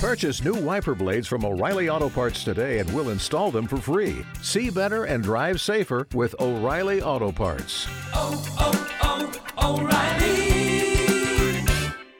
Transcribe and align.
Purchase 0.00 0.42
new 0.42 0.54
wiper 0.54 0.94
blades 0.94 1.28
from 1.28 1.44
O'Reilly 1.44 1.90
Auto 1.90 2.08
Parts 2.08 2.42
today 2.42 2.78
and 2.78 2.90
we'll 2.94 3.10
install 3.10 3.50
them 3.50 3.66
for 3.66 3.76
free. 3.76 4.24
See 4.40 4.70
better 4.70 5.04
and 5.04 5.22
drive 5.22 5.60
safer 5.60 6.06
with 6.14 6.34
O'Reilly 6.40 7.02
Auto 7.02 7.30
Parts. 7.30 7.86
oh, 8.14 8.32
oh, 8.58 9.76
O'Reilly 9.76 11.66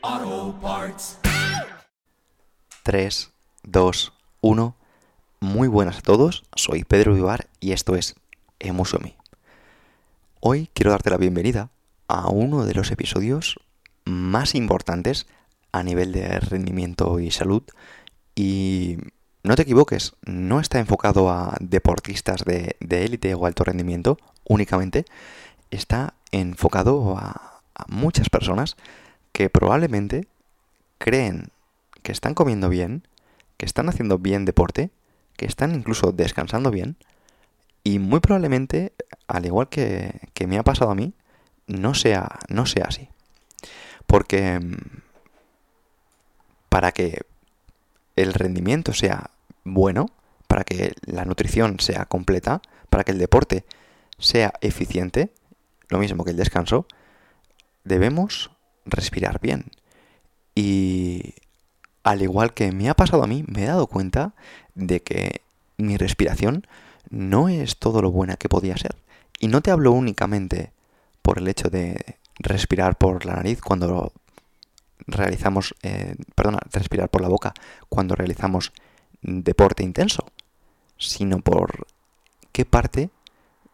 Auto 0.02 0.52
Parts. 0.60 1.16
3, 2.84 3.30
2, 3.70 4.12
1. 4.42 4.74
Muy 5.40 5.68
buenas 5.68 6.00
a 6.00 6.02
todos, 6.02 6.42
soy 6.54 6.84
Pedro 6.84 7.14
Vivar 7.14 7.48
y 7.60 7.72
esto 7.72 7.96
es 7.96 8.14
Emusomi. 8.58 9.16
Hoy 10.40 10.68
quiero 10.74 10.90
darte 10.90 11.08
la 11.08 11.16
bienvenida 11.16 11.70
a 12.08 12.28
uno 12.28 12.66
de 12.66 12.74
los 12.74 12.90
episodios 12.90 13.58
más 14.04 14.54
importantes 14.54 15.26
a 15.72 15.82
nivel 15.82 16.12
de 16.12 16.40
rendimiento 16.40 17.20
y 17.20 17.30
salud. 17.30 17.62
Y 18.34 18.98
no 19.42 19.56
te 19.56 19.62
equivoques, 19.62 20.14
no 20.22 20.60
está 20.60 20.78
enfocado 20.78 21.30
a 21.30 21.56
deportistas 21.60 22.44
de, 22.44 22.76
élite 22.88 23.34
o 23.34 23.46
alto 23.46 23.64
rendimiento 23.64 24.18
únicamente, 24.44 25.04
está 25.70 26.14
enfocado 26.32 27.16
a, 27.16 27.62
a 27.74 27.84
muchas 27.88 28.28
personas 28.28 28.76
que 29.32 29.48
probablemente 29.48 30.26
creen 30.98 31.48
que 32.02 32.12
están 32.12 32.34
comiendo 32.34 32.68
bien, 32.68 33.06
que 33.56 33.66
están 33.66 33.88
haciendo 33.88 34.18
bien 34.18 34.44
deporte, 34.44 34.90
que 35.36 35.46
están 35.46 35.74
incluso 35.74 36.12
descansando 36.12 36.70
bien. 36.70 36.96
Y 37.82 37.98
muy 37.98 38.20
probablemente, 38.20 38.92
al 39.26 39.46
igual 39.46 39.68
que, 39.68 40.20
que 40.34 40.46
me 40.46 40.58
ha 40.58 40.64
pasado 40.64 40.90
a 40.90 40.94
mí, 40.94 41.14
no 41.66 41.94
sea, 41.94 42.38
no 42.48 42.66
sea 42.66 42.84
así. 42.88 43.08
Porque 44.06 44.60
mm, 44.60 44.76
para 46.70 46.92
que 46.92 47.20
el 48.16 48.32
rendimiento 48.32 48.94
sea 48.94 49.30
bueno, 49.64 50.06
para 50.46 50.64
que 50.64 50.94
la 51.02 51.26
nutrición 51.26 51.78
sea 51.78 52.06
completa, 52.06 52.62
para 52.88 53.04
que 53.04 53.12
el 53.12 53.18
deporte 53.18 53.64
sea 54.18 54.54
eficiente, 54.62 55.30
lo 55.88 55.98
mismo 55.98 56.24
que 56.24 56.30
el 56.30 56.36
descanso, 56.36 56.86
debemos 57.84 58.50
respirar 58.86 59.40
bien. 59.40 59.66
Y 60.54 61.34
al 62.02 62.22
igual 62.22 62.54
que 62.54 62.72
me 62.72 62.88
ha 62.88 62.94
pasado 62.94 63.22
a 63.22 63.26
mí, 63.26 63.44
me 63.46 63.64
he 63.64 63.66
dado 63.66 63.86
cuenta 63.86 64.34
de 64.74 65.00
que 65.00 65.42
mi 65.76 65.96
respiración 65.96 66.66
no 67.10 67.48
es 67.48 67.76
todo 67.76 68.02
lo 68.02 68.10
buena 68.10 68.36
que 68.36 68.48
podía 68.48 68.76
ser. 68.76 68.96
Y 69.38 69.48
no 69.48 69.60
te 69.60 69.70
hablo 69.70 69.92
únicamente 69.92 70.72
por 71.22 71.38
el 71.38 71.48
hecho 71.48 71.68
de 71.68 72.16
respirar 72.38 72.96
por 72.96 73.24
la 73.24 73.34
nariz 73.34 73.60
cuando 73.60 74.12
realizamos, 75.06 75.74
eh, 75.82 76.16
perdona, 76.34 76.58
respirar 76.72 77.08
por 77.08 77.22
la 77.22 77.28
boca 77.28 77.54
cuando 77.88 78.14
realizamos 78.14 78.72
deporte 79.22 79.82
intenso, 79.82 80.26
sino 80.98 81.40
por 81.40 81.86
qué 82.52 82.64
parte 82.64 83.10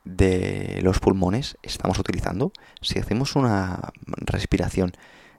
de 0.05 0.81
los 0.83 1.01
pulmones 1.01 1.59
estamos 1.63 1.99
utilizando. 1.99 2.53
Si 2.81 2.99
hacemos 2.99 3.37
una 3.37 3.93
respiración 4.07 4.93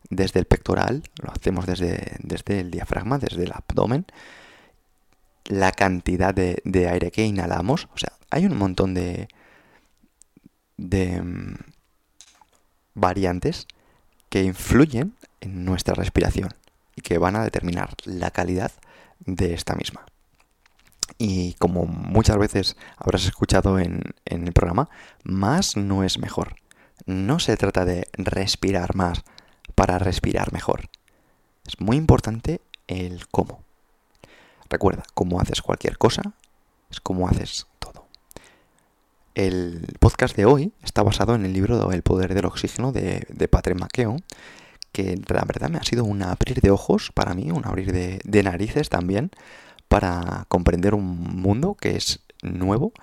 desde 0.10 0.40
el 0.40 0.46
pectoral, 0.46 1.04
lo 1.22 1.32
hacemos 1.32 1.66
desde, 1.66 2.18
desde 2.20 2.60
el 2.60 2.72
diafragma, 2.72 3.18
desde 3.18 3.44
el 3.44 3.54
abdomen, 3.54 4.06
la 5.46 5.72
cantidad 5.72 6.34
de, 6.34 6.62
de 6.66 6.90
aire 6.90 7.12
que 7.12 7.26
inhalamos, 7.26 7.88
o 7.94 7.98
sea, 7.98 8.12
hay 8.30 8.46
un 8.46 8.58
montón 8.58 8.94
de, 8.94 9.30
de 10.76 11.22
mm, 11.22 11.56
variantes 12.94 13.68
que 14.30 14.44
influyen 14.44 15.16
en 15.42 15.66
nuestra 15.66 15.94
respiración 15.94 16.50
y 16.96 17.02
que 17.02 17.18
van 17.18 17.36
a 17.36 17.44
determinar 17.44 17.96
la 18.06 18.32
calidad 18.32 18.72
de 19.20 19.54
esta 19.54 19.76
misma. 19.76 20.06
Y 21.18 21.54
como 21.54 21.86
muchas 21.86 22.38
veces 22.38 22.78
habrás 22.98 23.26
escuchado 23.26 23.80
en, 23.80 24.02
en 24.26 24.48
el 24.48 24.54
programa, 24.54 24.90
más 25.24 25.78
no 25.78 26.04
es 26.04 26.20
mejor. 26.20 26.56
No 27.06 27.40
se 27.40 27.56
trata 27.58 27.86
de 27.86 28.08
respirar 28.14 28.96
más 28.96 29.24
para 29.76 30.00
respirar 30.00 30.52
mejor. 30.54 30.90
Es 31.66 31.80
muy 31.80 31.98
importante 31.98 32.62
el 32.88 33.28
cómo. 33.30 33.64
Recuerda, 34.70 35.04
cómo 35.14 35.40
haces 35.40 35.62
cualquier 35.62 35.98
cosa 35.98 36.34
es 36.90 37.00
como 37.00 37.28
haces. 37.28 37.68
El 39.38 39.86
podcast 40.00 40.36
de 40.36 40.46
hoy 40.46 40.74
está 40.84 41.04
basado 41.04 41.36
en 41.36 41.46
el 41.46 41.54
libro 41.54 41.92
El 41.92 42.02
poder 42.02 42.34
del 42.34 42.46
oxígeno 42.46 42.92
de, 42.92 43.24
de 43.30 43.48
Patrick 43.48 43.80
McKeown, 43.80 44.24
que 44.92 45.16
la 45.28 45.44
verdad 45.46 45.70
me 45.70 45.78
ha 45.78 45.84
sido 45.84 46.06
un 46.06 46.24
abrir 46.24 46.60
de 46.60 46.72
ojos 46.72 47.12
para 47.14 47.36
mí, 47.36 47.52
un 47.52 47.64
abrir 47.64 47.92
de, 47.92 48.20
de 48.24 48.42
narices 48.42 48.90
también, 48.90 49.30
para 49.90 50.46
comprender 50.48 50.96
un 50.96 51.06
mundo 51.40 51.76
que 51.80 51.96
es 51.98 52.22
nuevo 52.42 52.94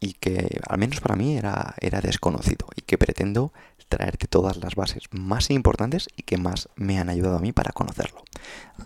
y 0.00 0.14
que 0.14 0.60
al 0.66 0.78
menos 0.78 1.02
para 1.02 1.14
mí 1.14 1.36
era, 1.36 1.74
era 1.78 2.00
desconocido 2.00 2.68
y 2.74 2.80
que 2.80 2.96
pretendo 2.96 3.52
traerte 3.88 4.26
todas 4.26 4.56
las 4.58 4.74
bases 4.74 5.04
más 5.10 5.50
importantes 5.50 6.08
y 6.16 6.22
que 6.22 6.36
más 6.36 6.68
me 6.76 6.98
han 6.98 7.08
ayudado 7.08 7.36
a 7.36 7.40
mí 7.40 7.52
para 7.52 7.72
conocerlo. 7.72 8.22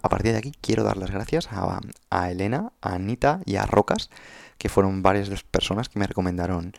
A 0.02 0.08
partir 0.08 0.32
de 0.32 0.38
aquí 0.38 0.52
quiero 0.60 0.84
dar 0.84 0.96
las 0.96 1.10
gracias 1.10 1.48
a, 1.50 2.30
Elena, 2.30 2.72
a 2.80 2.94
Anita 2.94 3.40
y 3.44 3.56
a 3.56 3.66
Rocas, 3.66 4.10
que 4.58 4.68
fueron 4.68 5.02
varias 5.02 5.28
de 5.28 5.34
las 5.34 5.44
personas 5.44 5.88
que 5.88 5.98
me 5.98 6.06
recomendaron 6.06 6.72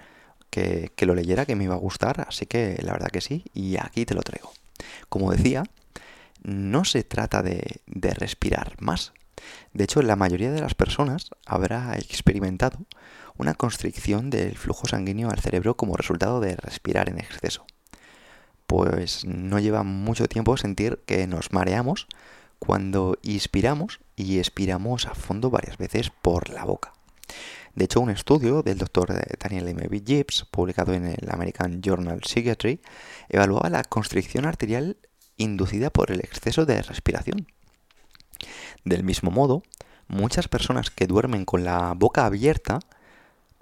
que, 0.49 0.91
que 0.95 1.05
lo 1.05 1.15
leyera, 1.15 1.45
que 1.45 1.55
me 1.55 1.63
iba 1.63 1.75
a 1.75 1.79
gustar, 1.79 2.25
así 2.27 2.45
que 2.45 2.77
la 2.81 2.93
verdad 2.93 3.09
que 3.09 3.21
sí, 3.21 3.45
y 3.53 3.77
aquí 3.77 4.05
te 4.05 4.13
lo 4.13 4.21
traigo. 4.21 4.51
Como 5.09 5.31
decía, 5.31 5.63
no 6.43 6.85
se 6.85 7.03
trata 7.03 7.41
de, 7.41 7.81
de 7.87 8.13
respirar 8.13 8.75
más. 8.79 9.13
De 9.73 9.85
hecho, 9.85 10.01
la 10.01 10.15
mayoría 10.15 10.51
de 10.51 10.61
las 10.61 10.75
personas 10.75 11.29
habrá 11.45 11.95
experimentado 11.97 12.79
una 13.37 13.55
constricción 13.55 14.29
del 14.29 14.57
flujo 14.57 14.87
sanguíneo 14.87 15.29
al 15.29 15.39
cerebro 15.39 15.75
como 15.75 15.95
resultado 15.95 16.39
de 16.39 16.55
respirar 16.55 17.09
en 17.09 17.19
exceso. 17.19 17.65
Pues 18.71 19.25
no 19.25 19.59
lleva 19.59 19.83
mucho 19.83 20.29
tiempo 20.29 20.55
sentir 20.55 21.01
que 21.05 21.27
nos 21.27 21.51
mareamos 21.51 22.07
cuando 22.57 23.17
inspiramos 23.21 23.99
y 24.15 24.39
expiramos 24.39 25.07
a 25.07 25.13
fondo 25.13 25.49
varias 25.49 25.77
veces 25.77 26.09
por 26.21 26.47
la 26.47 26.63
boca. 26.63 26.93
De 27.75 27.83
hecho, 27.83 27.99
un 27.99 28.11
estudio 28.11 28.63
del 28.63 28.77
doctor 28.77 29.13
Daniel 29.37 29.67
M. 29.67 29.89
B. 29.89 30.01
Gibbs, 30.07 30.45
publicado 30.49 30.93
en 30.93 31.05
el 31.05 31.29
American 31.29 31.81
Journal 31.81 32.21
Psychiatry, 32.23 32.79
evaluaba 33.27 33.69
la 33.69 33.83
constricción 33.83 34.45
arterial 34.45 34.95
inducida 35.35 35.89
por 35.89 36.09
el 36.09 36.21
exceso 36.21 36.65
de 36.65 36.81
respiración. 36.81 37.47
Del 38.85 39.03
mismo 39.03 39.31
modo, 39.31 39.63
muchas 40.07 40.47
personas 40.47 40.91
que 40.91 41.07
duermen 41.07 41.43
con 41.43 41.65
la 41.65 41.93
boca 41.93 42.25
abierta 42.25 42.79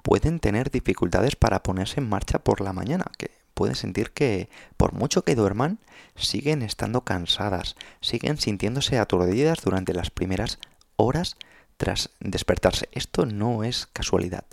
pueden 0.04 0.40
tener 0.40 0.70
dificultades 0.70 1.36
para 1.36 1.64
ponerse 1.64 2.00
en 2.00 2.08
marcha 2.08 2.38
por 2.38 2.62
la 2.62 2.74
mañana, 2.74 3.06
pueden 3.54 3.76
sentir 3.76 4.12
que 4.12 4.50
por 4.78 4.94
mucho 4.94 5.24
que 5.24 5.36
duerman, 5.36 5.80
siguen 6.16 6.62
estando 6.62 7.02
cansadas, 7.02 7.76
siguen 8.02 8.38
sintiéndose 8.38 8.98
aturdidas 9.00 9.62
durante 9.64 9.94
las 9.94 10.10
primeras 10.10 10.60
horas 10.96 11.38
tras 11.78 12.10
despertarse. 12.20 12.90
Esto 12.92 13.26
no 13.26 13.64
es 13.64 13.88
casualidad. 13.88 14.46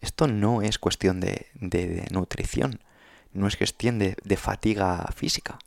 Esto 0.00 0.26
no 0.26 0.62
es 0.62 0.78
cuestión 0.78 1.20
de, 1.20 1.46
de, 1.54 2.06
nutrición. 2.10 2.80
No 3.32 3.46
es 3.46 3.56
cuestión 3.56 3.98
de, 3.98 4.16
de 4.24 4.36
fatiga 4.36 5.06
física. 5.14 5.58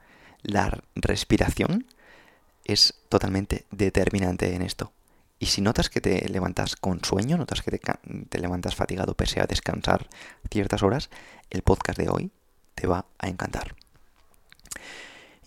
La 0.41 0.77
respiración 0.95 1.85
es 2.65 2.95
totalmente 3.09 3.65
determinante 3.71 4.53
en 4.55 4.61
esto. 4.61 4.91
Y 5.39 5.47
si 5.47 5.61
notas 5.61 5.89
que 5.89 6.01
te 6.01 6.27
levantas 6.29 6.75
con 6.75 7.03
sueño, 7.03 7.37
notas 7.37 7.61
que 7.61 7.71
te, 7.71 7.81
te, 8.29 8.39
levantas 8.39 8.75
fatigado 8.75 9.15
pese 9.15 9.41
a 9.41 9.45
descansar 9.45 10.07
ciertas 10.49 10.81
horas, 10.81 11.09
el 11.49 11.61
podcast 11.61 11.99
de 11.99 12.09
hoy 12.09 12.31
te 12.75 12.87
va 12.87 13.05
a 13.17 13.27
encantar. 13.27 13.75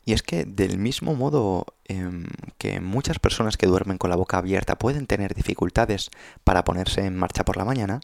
Y 0.05 0.15
es 0.15 0.22
que 0.22 0.47
del 0.47 0.78
mismo 0.78 1.15
modo 1.15 1.66
eh, 1.84 2.11
que 2.56 2.81
muchas 2.81 3.19
personas 3.19 3.56
que 3.56 3.66
duermen 3.66 3.99
con 3.99 4.11
la 4.11 4.16
boca 4.16 4.38
abierta 4.38 4.79
pueden 4.79 5.06
tener 5.06 5.35
dificultades 5.35 6.11
para 6.44 6.64
ponerse 6.64 7.05
en 7.05 7.17
marcha 7.17 7.44
por 7.44 7.58
la 7.58 7.67
mañana, 7.67 8.00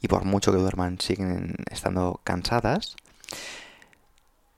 y 0.00 0.08
por 0.08 0.24
mucho 0.24 0.52
que 0.52 0.58
duerman 0.58 1.00
siguen 1.00 1.56
estando 1.70 2.20
cansadas, 2.24 2.96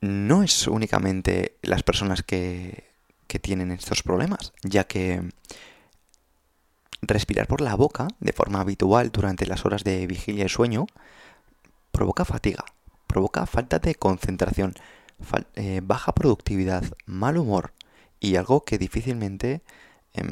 no 0.01 0.43
es 0.43 0.67
únicamente 0.67 1.57
las 1.63 1.83
personas 1.83 2.23
que, 2.23 2.91
que 3.27 3.39
tienen 3.39 3.71
estos 3.71 4.03
problemas, 4.03 4.53
ya 4.63 4.85
que 4.85 5.23
respirar 7.03 7.47
por 7.47 7.61
la 7.61 7.75
boca 7.75 8.09
de 8.21 8.33
forma 8.33 8.61
habitual 8.61 9.11
durante 9.11 9.47
las 9.47 9.65
horas 9.65 9.85
de 9.85 10.07
vigilia 10.07 10.45
y 10.45 10.49
sueño 10.49 10.87
provoca 11.93 12.25
fatiga, 12.25 12.65
provoca 13.11 13.45
falta 13.45 13.81
de 13.81 13.97
concentración, 13.97 14.73
eh, 15.57 15.81
baja 15.83 16.13
productividad, 16.13 16.85
mal 17.07 17.39
humor 17.39 17.73
y 18.21 18.37
algo 18.37 18.65
que 18.65 18.79
difícilmente 18.79 19.63
eh, 20.15 20.23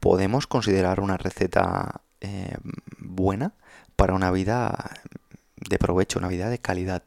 podemos 0.00 0.46
considerar 0.46 1.00
una 1.00 1.18
receta 1.18 2.00
eh, 2.22 2.56
buena 2.96 3.52
para 3.96 4.14
una 4.14 4.30
vida 4.30 4.92
de 5.56 5.78
provecho, 5.78 6.18
una 6.18 6.28
vida 6.28 6.48
de 6.48 6.58
calidad, 6.58 7.02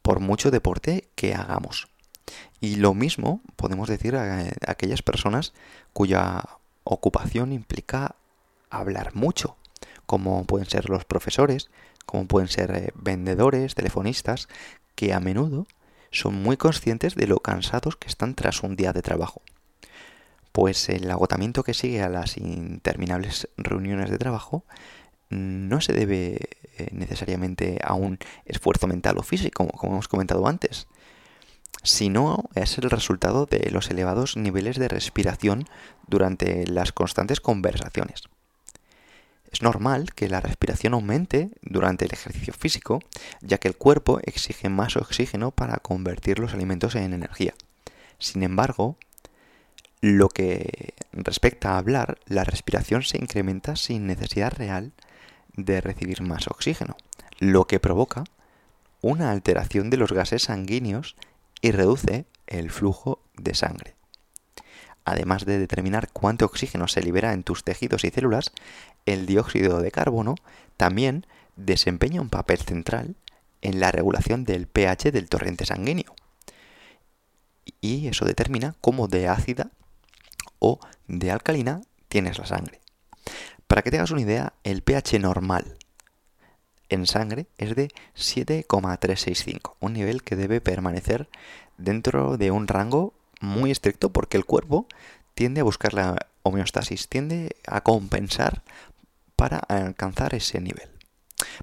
por 0.00 0.20
mucho 0.20 0.50
deporte 0.50 1.10
que 1.14 1.34
hagamos. 1.34 1.88
Y 2.58 2.76
lo 2.76 2.94
mismo 2.94 3.42
podemos 3.56 3.86
decir 3.86 4.16
a, 4.16 4.46
aquellas 4.66 5.02
personas 5.02 5.52
cuya 5.92 6.42
ocupación 6.84 7.52
implica 7.52 8.16
hablar 8.70 9.14
mucho, 9.14 9.56
como 10.06 10.44
pueden 10.44 10.70
ser 10.70 10.88
los 10.88 11.04
profesores, 11.04 11.70
como 12.10 12.26
pueden 12.26 12.48
ser 12.48 12.70
eh, 12.72 12.92
vendedores, 12.96 13.76
telefonistas, 13.76 14.48
que 14.96 15.14
a 15.14 15.20
menudo 15.20 15.68
son 16.10 16.34
muy 16.34 16.56
conscientes 16.56 17.14
de 17.14 17.28
lo 17.28 17.38
cansados 17.38 17.94
que 17.96 18.08
están 18.08 18.34
tras 18.34 18.64
un 18.64 18.74
día 18.74 18.92
de 18.92 19.00
trabajo. 19.00 19.42
Pues 20.50 20.88
el 20.88 21.08
agotamiento 21.08 21.62
que 21.62 21.72
sigue 21.72 22.02
a 22.02 22.08
las 22.08 22.36
interminables 22.36 23.48
reuniones 23.56 24.10
de 24.10 24.18
trabajo 24.18 24.64
no 25.28 25.80
se 25.80 25.92
debe 25.92 26.48
eh, 26.78 26.88
necesariamente 26.90 27.78
a 27.84 27.94
un 27.94 28.18
esfuerzo 28.44 28.88
mental 28.88 29.18
o 29.18 29.22
físico, 29.22 29.68
como 29.68 29.92
hemos 29.92 30.08
comentado 30.08 30.48
antes, 30.48 30.88
sino 31.84 32.50
es 32.56 32.76
el 32.78 32.90
resultado 32.90 33.46
de 33.46 33.70
los 33.70 33.88
elevados 33.88 34.36
niveles 34.36 34.76
de 34.76 34.88
respiración 34.88 35.66
durante 36.08 36.66
las 36.66 36.90
constantes 36.90 37.40
conversaciones. 37.40 38.24
Es 39.52 39.62
normal 39.62 40.14
que 40.14 40.28
la 40.28 40.40
respiración 40.40 40.94
aumente 40.94 41.50
durante 41.62 42.04
el 42.04 42.12
ejercicio 42.12 42.54
físico, 42.54 43.00
ya 43.40 43.58
que 43.58 43.68
el 43.68 43.76
cuerpo 43.76 44.20
exige 44.22 44.68
más 44.68 44.96
oxígeno 44.96 45.50
para 45.50 45.78
convertir 45.78 46.38
los 46.38 46.54
alimentos 46.54 46.94
en 46.94 47.12
energía. 47.12 47.54
Sin 48.18 48.42
embargo, 48.42 48.96
lo 50.00 50.28
que 50.28 50.94
respecta 51.12 51.72
a 51.72 51.78
hablar, 51.78 52.18
la 52.26 52.44
respiración 52.44 53.02
se 53.02 53.18
incrementa 53.18 53.76
sin 53.76 54.06
necesidad 54.06 54.52
real 54.52 54.92
de 55.54 55.80
recibir 55.80 56.22
más 56.22 56.46
oxígeno, 56.46 56.96
lo 57.38 57.66
que 57.66 57.80
provoca 57.80 58.24
una 59.02 59.30
alteración 59.30 59.90
de 59.90 59.96
los 59.96 60.12
gases 60.12 60.44
sanguíneos 60.44 61.16
y 61.60 61.72
reduce 61.72 62.26
el 62.46 62.70
flujo 62.70 63.20
de 63.36 63.54
sangre. 63.54 63.94
Además 65.04 65.44
de 65.44 65.58
determinar 65.58 66.10
cuánto 66.12 66.44
oxígeno 66.44 66.86
se 66.86 67.02
libera 67.02 67.32
en 67.32 67.42
tus 67.42 67.64
tejidos 67.64 68.04
y 68.04 68.10
células, 68.10 68.52
el 69.06 69.26
dióxido 69.26 69.80
de 69.80 69.90
carbono 69.90 70.34
también 70.76 71.26
desempeña 71.56 72.20
un 72.20 72.30
papel 72.30 72.58
central 72.58 73.16
en 73.62 73.80
la 73.80 73.92
regulación 73.92 74.44
del 74.44 74.66
pH 74.66 75.12
del 75.12 75.28
torrente 75.28 75.66
sanguíneo. 75.66 76.14
Y 77.80 78.08
eso 78.08 78.24
determina 78.24 78.74
cómo 78.80 79.08
de 79.08 79.28
ácida 79.28 79.70
o 80.58 80.80
de 81.08 81.30
alcalina 81.30 81.82
tienes 82.08 82.38
la 82.38 82.46
sangre. 82.46 82.80
Para 83.66 83.82
que 83.82 83.90
te 83.90 83.98
hagas 83.98 84.10
una 84.10 84.22
idea, 84.22 84.54
el 84.64 84.82
pH 84.82 85.18
normal 85.20 85.76
en 86.88 87.06
sangre 87.06 87.46
es 87.56 87.76
de 87.76 87.88
7,365, 88.14 89.76
un 89.80 89.92
nivel 89.92 90.22
que 90.22 90.36
debe 90.36 90.60
permanecer 90.60 91.28
dentro 91.78 92.36
de 92.36 92.50
un 92.50 92.66
rango 92.66 93.14
muy 93.40 93.70
estricto 93.70 94.10
porque 94.10 94.36
el 94.36 94.44
cuerpo 94.44 94.86
tiende 95.34 95.60
a 95.60 95.64
buscar 95.64 95.94
la 95.94 96.26
homeostasis, 96.42 97.08
tiende 97.08 97.56
a 97.66 97.80
compensar 97.82 98.62
para 99.40 99.56
alcanzar 99.56 100.34
ese 100.34 100.60
nivel. 100.60 100.90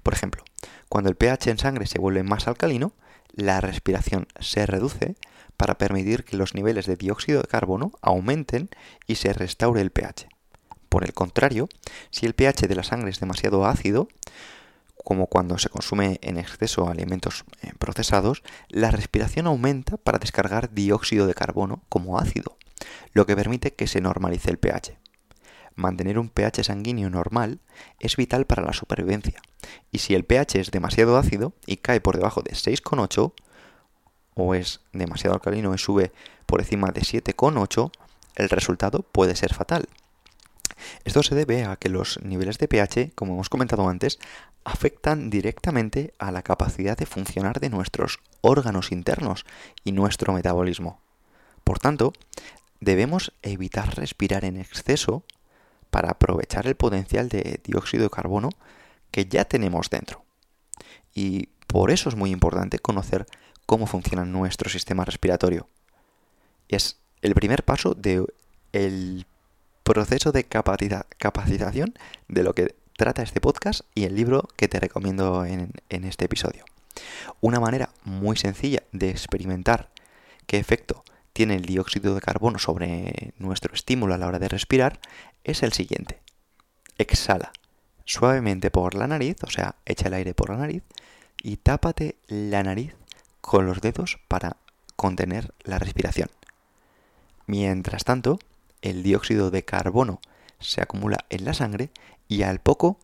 Por 0.02 0.12
ejemplo, 0.12 0.42
cuando 0.88 1.10
el 1.10 1.16
pH 1.16 1.52
en 1.52 1.58
sangre 1.58 1.86
se 1.86 2.00
vuelve 2.00 2.24
más 2.24 2.48
alcalino, 2.48 2.92
la 3.30 3.60
respiración 3.60 4.26
se 4.40 4.66
reduce 4.66 5.14
para 5.56 5.78
permitir 5.78 6.24
que 6.24 6.36
los 6.36 6.56
niveles 6.56 6.86
de 6.86 6.96
dióxido 6.96 7.40
de 7.40 7.46
carbono 7.46 7.92
aumenten 8.02 8.68
y 9.06 9.14
se 9.14 9.32
restaure 9.32 9.80
el 9.80 9.92
pH. 9.92 10.26
Por 10.88 11.04
el 11.04 11.12
contrario, 11.14 11.68
si 12.10 12.26
el 12.26 12.34
pH 12.34 12.66
de 12.66 12.74
la 12.74 12.82
sangre 12.82 13.10
es 13.10 13.20
demasiado 13.20 13.64
ácido, 13.64 14.08
como 15.04 15.28
cuando 15.28 15.56
se 15.58 15.68
consume 15.68 16.18
en 16.22 16.36
exceso 16.36 16.88
alimentos 16.88 17.44
eh, 17.62 17.70
procesados, 17.78 18.42
la 18.70 18.90
respiración 18.90 19.46
aumenta 19.46 19.98
para 19.98 20.18
descargar 20.18 20.74
dióxido 20.74 21.28
de 21.28 21.34
carbono 21.34 21.84
como 21.88 22.18
ácido, 22.18 22.56
lo 23.12 23.24
que 23.24 23.36
permite 23.36 23.74
que 23.74 23.86
se 23.86 24.00
normalice 24.00 24.50
el 24.50 24.58
pH. 24.58 24.98
Mantener 25.78 26.18
un 26.18 26.28
pH 26.28 26.64
sanguíneo 26.64 27.08
normal 27.08 27.60
es 28.00 28.16
vital 28.16 28.46
para 28.46 28.64
la 28.64 28.72
supervivencia, 28.72 29.40
y 29.92 29.98
si 29.98 30.16
el 30.16 30.24
pH 30.24 30.58
es 30.58 30.72
demasiado 30.72 31.16
ácido 31.16 31.52
y 31.66 31.76
cae 31.76 32.00
por 32.00 32.16
debajo 32.16 32.42
de 32.42 32.50
6,8, 32.50 33.32
o 34.34 34.54
es 34.56 34.80
demasiado 34.92 35.36
alcalino 35.36 35.72
y 35.72 35.78
sube 35.78 36.10
por 36.46 36.60
encima 36.60 36.88
de 36.88 37.02
7,8, 37.02 37.92
el 38.34 38.48
resultado 38.48 39.04
puede 39.04 39.36
ser 39.36 39.54
fatal. 39.54 39.88
Esto 41.04 41.22
se 41.22 41.36
debe 41.36 41.62
a 41.62 41.76
que 41.76 41.90
los 41.90 42.18
niveles 42.24 42.58
de 42.58 42.66
pH, 42.66 43.12
como 43.14 43.34
hemos 43.34 43.48
comentado 43.48 43.88
antes, 43.88 44.18
afectan 44.64 45.30
directamente 45.30 46.12
a 46.18 46.32
la 46.32 46.42
capacidad 46.42 46.98
de 46.98 47.06
funcionar 47.06 47.60
de 47.60 47.70
nuestros 47.70 48.18
órganos 48.40 48.90
internos 48.90 49.46
y 49.84 49.92
nuestro 49.92 50.32
metabolismo. 50.32 51.00
Por 51.62 51.78
tanto, 51.78 52.14
debemos 52.80 53.32
evitar 53.42 53.96
respirar 53.96 54.44
en 54.44 54.56
exceso 54.56 55.22
para 55.90 56.10
aprovechar 56.10 56.66
el 56.66 56.74
potencial 56.74 57.28
de 57.28 57.60
dióxido 57.64 58.04
de 58.04 58.10
carbono 58.10 58.50
que 59.10 59.26
ya 59.26 59.44
tenemos 59.44 59.90
dentro. 59.90 60.24
Y 61.14 61.48
por 61.66 61.90
eso 61.90 62.08
es 62.08 62.14
muy 62.14 62.30
importante 62.30 62.78
conocer 62.78 63.26
cómo 63.66 63.86
funciona 63.86 64.24
nuestro 64.24 64.70
sistema 64.70 65.04
respiratorio. 65.04 65.68
Es 66.68 66.98
el 67.22 67.34
primer 67.34 67.64
paso 67.64 67.94
del 67.94 69.26
proceso 69.82 70.32
de 70.32 70.44
capacitación 70.44 71.94
de 72.28 72.42
lo 72.42 72.54
que 72.54 72.74
trata 72.96 73.22
este 73.22 73.40
podcast 73.40 73.82
y 73.94 74.04
el 74.04 74.16
libro 74.16 74.48
que 74.56 74.68
te 74.68 74.80
recomiendo 74.80 75.44
en, 75.44 75.72
este 75.88 76.24
episodio. 76.24 76.64
Una 77.40 77.60
manera 77.60 77.90
muy 78.04 78.36
sencilla 78.36 78.82
de 78.92 79.10
experimentar 79.10 79.90
qué 80.46 80.58
efecto 80.58 81.04
tiene 81.38 81.54
el 81.54 81.66
dióxido 81.66 82.16
de 82.16 82.20
carbono 82.20 82.58
sobre 82.58 83.32
nuestro 83.38 83.72
estímulo 83.72 84.12
a 84.12 84.18
la 84.18 84.26
hora 84.26 84.40
de 84.40 84.48
respirar 84.48 84.98
es 85.44 85.62
el 85.62 85.72
siguiente. 85.72 86.18
Exhala 86.96 87.52
suavemente 88.04 88.72
por 88.72 88.96
la 88.96 89.06
nariz, 89.06 89.36
o 89.44 89.48
sea, 89.48 89.76
echa 89.86 90.08
el 90.08 90.14
aire 90.14 90.34
por 90.34 90.50
la 90.50 90.56
nariz 90.56 90.82
y 91.40 91.58
tápate 91.58 92.16
la 92.26 92.64
nariz 92.64 92.96
con 93.40 93.66
los 93.66 93.80
dedos 93.80 94.18
para 94.26 94.56
contener 94.96 95.54
la 95.62 95.78
respiración. 95.78 96.28
Mientras 97.46 98.02
tanto, 98.02 98.40
el 98.82 99.04
dióxido 99.04 99.52
de 99.52 99.64
carbono 99.64 100.20
se 100.58 100.82
acumula 100.82 101.18
en 101.30 101.44
la 101.44 101.54
sangre 101.54 101.90
y 102.26 102.42
al 102.42 102.58
poco 102.58 102.98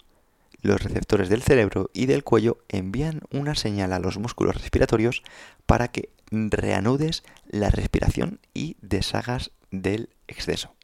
los 0.60 0.82
receptores 0.82 1.28
del 1.28 1.44
cerebro 1.44 1.88
y 1.94 2.06
del 2.06 2.24
cuello 2.24 2.58
envían 2.68 3.20
una 3.30 3.54
señal 3.54 3.92
a 3.92 4.00
los 4.00 4.18
músculos 4.18 4.56
respiratorios 4.56 5.22
para 5.66 5.86
que 5.86 6.08
reanudes 6.50 7.22
la 7.48 7.70
respiración 7.70 8.40
y 8.52 8.76
deshagas 8.80 9.50
del 9.70 10.10
exceso. 10.28 10.74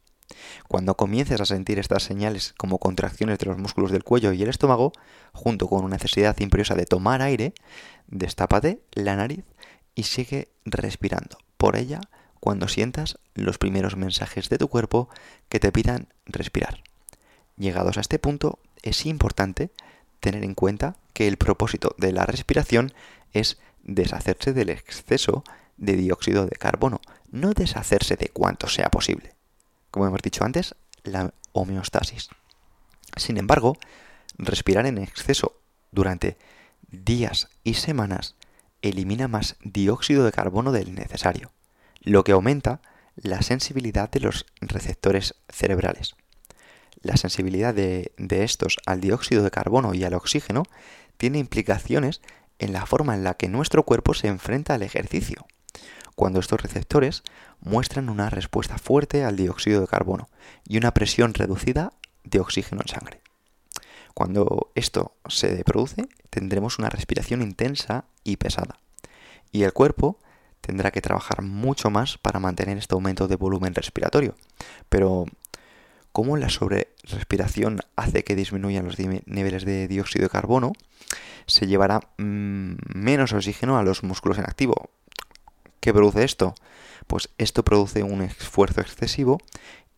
Cuando 0.69 0.97
comiences 0.97 1.41
a 1.41 1.44
sentir 1.44 1.79
estas 1.79 2.05
señales 2.05 2.55
como 2.56 2.78
contracciones 2.78 3.38
de 3.38 3.47
los 3.47 3.59
músculos 3.59 3.90
del 3.90 4.04
cuello 4.04 4.33
y 4.33 4.42
el 4.42 4.49
estómago, 4.49 4.92
junto 5.33 5.69
con 5.69 5.85
una 5.85 5.97
necesidad 5.97 6.38
imperiosa 6.38 6.75
de 6.75 6.87
tomar 6.87 7.23
aire, 7.23 7.52
destápate 8.07 8.80
la 8.92 9.16
nariz 9.16 9.45
y 9.95 10.04
sigue 10.04 10.49
respirando 10.64 11.38
por 11.57 11.76
ella 11.76 12.00
cuando 12.38 12.69
sientas 12.69 13.19
los 13.35 13.59
primeros 13.59 13.97
mensajes 13.97 14.49
de 14.49 14.59
tu 14.59 14.69
cuerpo 14.69 15.09
que 15.49 15.61
te 15.61 15.73
pidan 15.73 16.09
respirar. 16.26 16.83
Llegados 17.57 17.99
a 17.99 18.00
este 18.00 18.19
punto, 18.19 18.59
es 18.83 19.04
importante 19.04 19.71
tener 20.21 20.45
en 20.45 20.54
cuenta 20.54 20.97
que 21.12 21.28
el 21.28 21.37
propósito 21.37 21.95
de 21.99 22.12
la 22.12 22.25
respiración 22.25 22.92
es 23.33 23.59
deshacerse 23.83 24.53
del 24.53 24.71
exceso 24.71 25.45
de 25.77 25.97
dióxido 25.97 26.47
de 26.47 26.57
carbono, 26.57 27.01
no 27.31 27.53
deshacerse 27.53 28.17
de 28.17 28.29
cuanto 28.29 28.69
sea 28.69 28.91
posible. 28.91 29.35
Como 29.91 30.07
hemos 30.07 30.23
dicho 30.23 30.45
antes, 30.45 30.75
la 31.03 31.33
homeostasis. 31.53 32.29
Sin 33.17 33.39
embargo, 33.39 33.77
respirar 34.39 34.87
en 34.87 34.99
exceso 34.99 35.61
durante 35.91 36.37
días 36.91 37.49
y 37.65 37.75
semanas 37.75 38.37
elimina 38.83 39.29
más 39.29 39.57
dióxido 39.63 40.25
de 40.25 40.33
carbono 40.33 40.73
del 40.73 40.95
necesario, 40.95 41.53
lo 42.01 42.25
que 42.25 42.33
aumenta 42.33 42.81
la 43.17 43.43
sensibilidad 43.43 44.11
de 44.11 44.21
los 44.21 44.47
receptores 44.61 45.35
cerebrales. 45.49 46.15
La 47.03 47.17
sensibilidad 47.17 47.75
de, 47.75 48.13
estos 48.31 48.79
al 48.87 49.01
dióxido 49.01 49.43
de 49.43 49.51
carbono 49.51 49.95
y 49.95 50.05
al 50.05 50.15
oxígeno 50.15 50.65
tiene 51.17 51.39
implicaciones 51.39 52.21
en 52.61 52.73
la 52.73 52.87
forma 52.87 53.14
en 53.14 53.25
la 53.25 53.35
que 53.35 53.49
nuestro 53.49 53.85
cuerpo 53.85 54.14
se 54.14 54.29
enfrenta 54.29 54.75
al 54.75 54.83
ejercicio, 54.83 55.47
cuando 56.14 56.38
estos 56.38 56.61
receptores 56.61 57.23
muestran 57.61 58.09
una 58.09 58.31
respuesta 58.31 58.79
fuerte 58.79 59.25
al 59.25 59.37
dióxido 59.37 59.81
de 59.81 59.88
carbono 59.88 60.29
y 60.69 60.76
una 60.76 60.93
presión 60.93 61.35
reducida 61.35 61.95
de 62.23 62.38
oxígeno 62.38 62.83
en 62.83 62.88
sangre. 62.88 63.21
Cuando 64.14 64.71
esto 64.75 65.14
se 65.26 65.64
produce, 65.64 66.07
tendremos 66.29 66.79
una 66.79 66.90
respiración 66.90 67.40
intensa 67.40 68.05
y 68.25 68.37
pesada, 68.37 68.79
y 69.50 69.62
el 69.62 69.73
cuerpo 69.73 70.19
tendrá 70.61 70.90
que 70.90 71.00
trabajar 71.00 71.40
mucho 71.43 71.88
más 71.88 72.19
para 72.19 72.38
mantener 72.38 72.76
este 72.76 72.95
aumento 72.95 73.26
de 73.26 73.37
volumen 73.37 73.75
respiratorio. 73.75 74.35
Pero 74.90 75.25
cómo 76.12 76.37
la 76.37 76.49
sobrerespiración 76.49 77.81
hace 77.97 78.25
que 78.25 78.37
disminuyan 78.37 78.85
los 78.85 78.99
niveles 78.99 79.64
de 79.64 79.88
dióxido 79.88 80.25
de 80.25 80.31
carbono, 80.31 80.73
se 81.47 81.67
llevará 81.67 82.00
mm, 82.19 82.75
menos 82.95 83.33
oxígeno 83.33 83.79
a 83.79 83.83
los 83.83 84.02
músculos 84.02 84.38
en 84.38 84.45
activo. 84.45 84.90
¿Qué 85.81 85.93
produce 85.93 86.25
esto? 86.25 86.55
Pues 87.07 87.31
esto 87.38 87.64
produce 87.64 88.02
un 88.02 88.23
esfuerzo 88.23 88.81
excesivo 88.81 89.38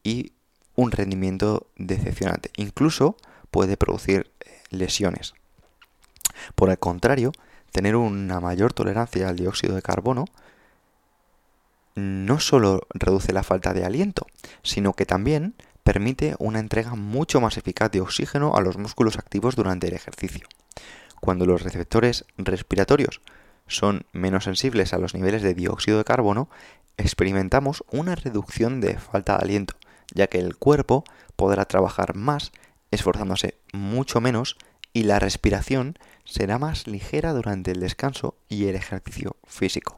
y 0.03 0.33
un 0.75 0.91
rendimiento 0.93 1.67
decepcionante. 1.77 2.51
Incluso 2.57 3.17
puede 3.51 3.77
producir 3.77 4.31
eh, 4.41 4.63
lesiones. 4.71 5.35
Por 6.55 6.71
el 6.71 6.79
contrario, 6.79 7.33
tener 7.73 7.97
una 7.97 8.41
mayor 8.41 8.73
tolerancia 8.73 9.29
al 9.29 9.37
dióxido 9.37 9.75
de 9.75 9.83
carbono 9.83 10.27
no 11.95 12.41
solo 12.41 12.87
reduce 12.91 13.33
la 13.33 13.43
falta 13.43 13.75
de 13.75 13.85
aliento, 13.85 14.27
sino 14.63 14.95
que 14.95 15.05
también 15.05 15.55
permite 15.83 16.35
una 16.39 16.59
entrega 16.59 16.95
mucho 16.95 17.41
más 17.41 17.57
eficaz 17.57 17.91
de 17.91 18.01
oxígeno 18.01 18.57
a 18.57 18.61
los 18.61 18.77
músculos 18.79 19.19
activos 19.19 19.57
durante 19.57 19.89
el 19.89 19.95
ejercicio. 19.95 20.47
Cuando 21.21 21.47
los 21.47 21.63
receptores 21.63 22.25
respiratorios 22.37 23.21
son 23.67 24.07
menos 24.13 24.45
sensibles 24.45 24.93
a 24.93 24.99
los 24.99 25.15
niveles 25.15 25.43
de 25.43 25.55
dióxido 25.55 25.99
de 25.99 26.05
carbono, 26.05 26.49
experimentamos 26.97 27.85
una 27.91 28.15
reducción 28.15 28.81
de 28.81 28.99
falta 28.99 29.37
de 29.37 29.45
aliento, 29.45 29.75
ya 30.15 30.27
que 30.27 30.39
el 30.39 30.57
cuerpo 30.57 31.05
podrá 31.37 31.65
trabajar 31.65 32.15
más 32.15 32.53
esforzándose 32.91 33.59
mucho 33.73 34.21
menos 34.21 34.57
y 34.93 35.05
la 35.05 35.19
respiración 35.19 35.99
será 36.25 36.59
más 36.59 36.87
ligera 36.87 37.33
durante 37.33 37.71
el 37.71 37.81
descanso 37.81 38.37
y 38.49 38.67
el 38.67 38.77
ejercicio 38.77 39.37
físico. 39.47 39.95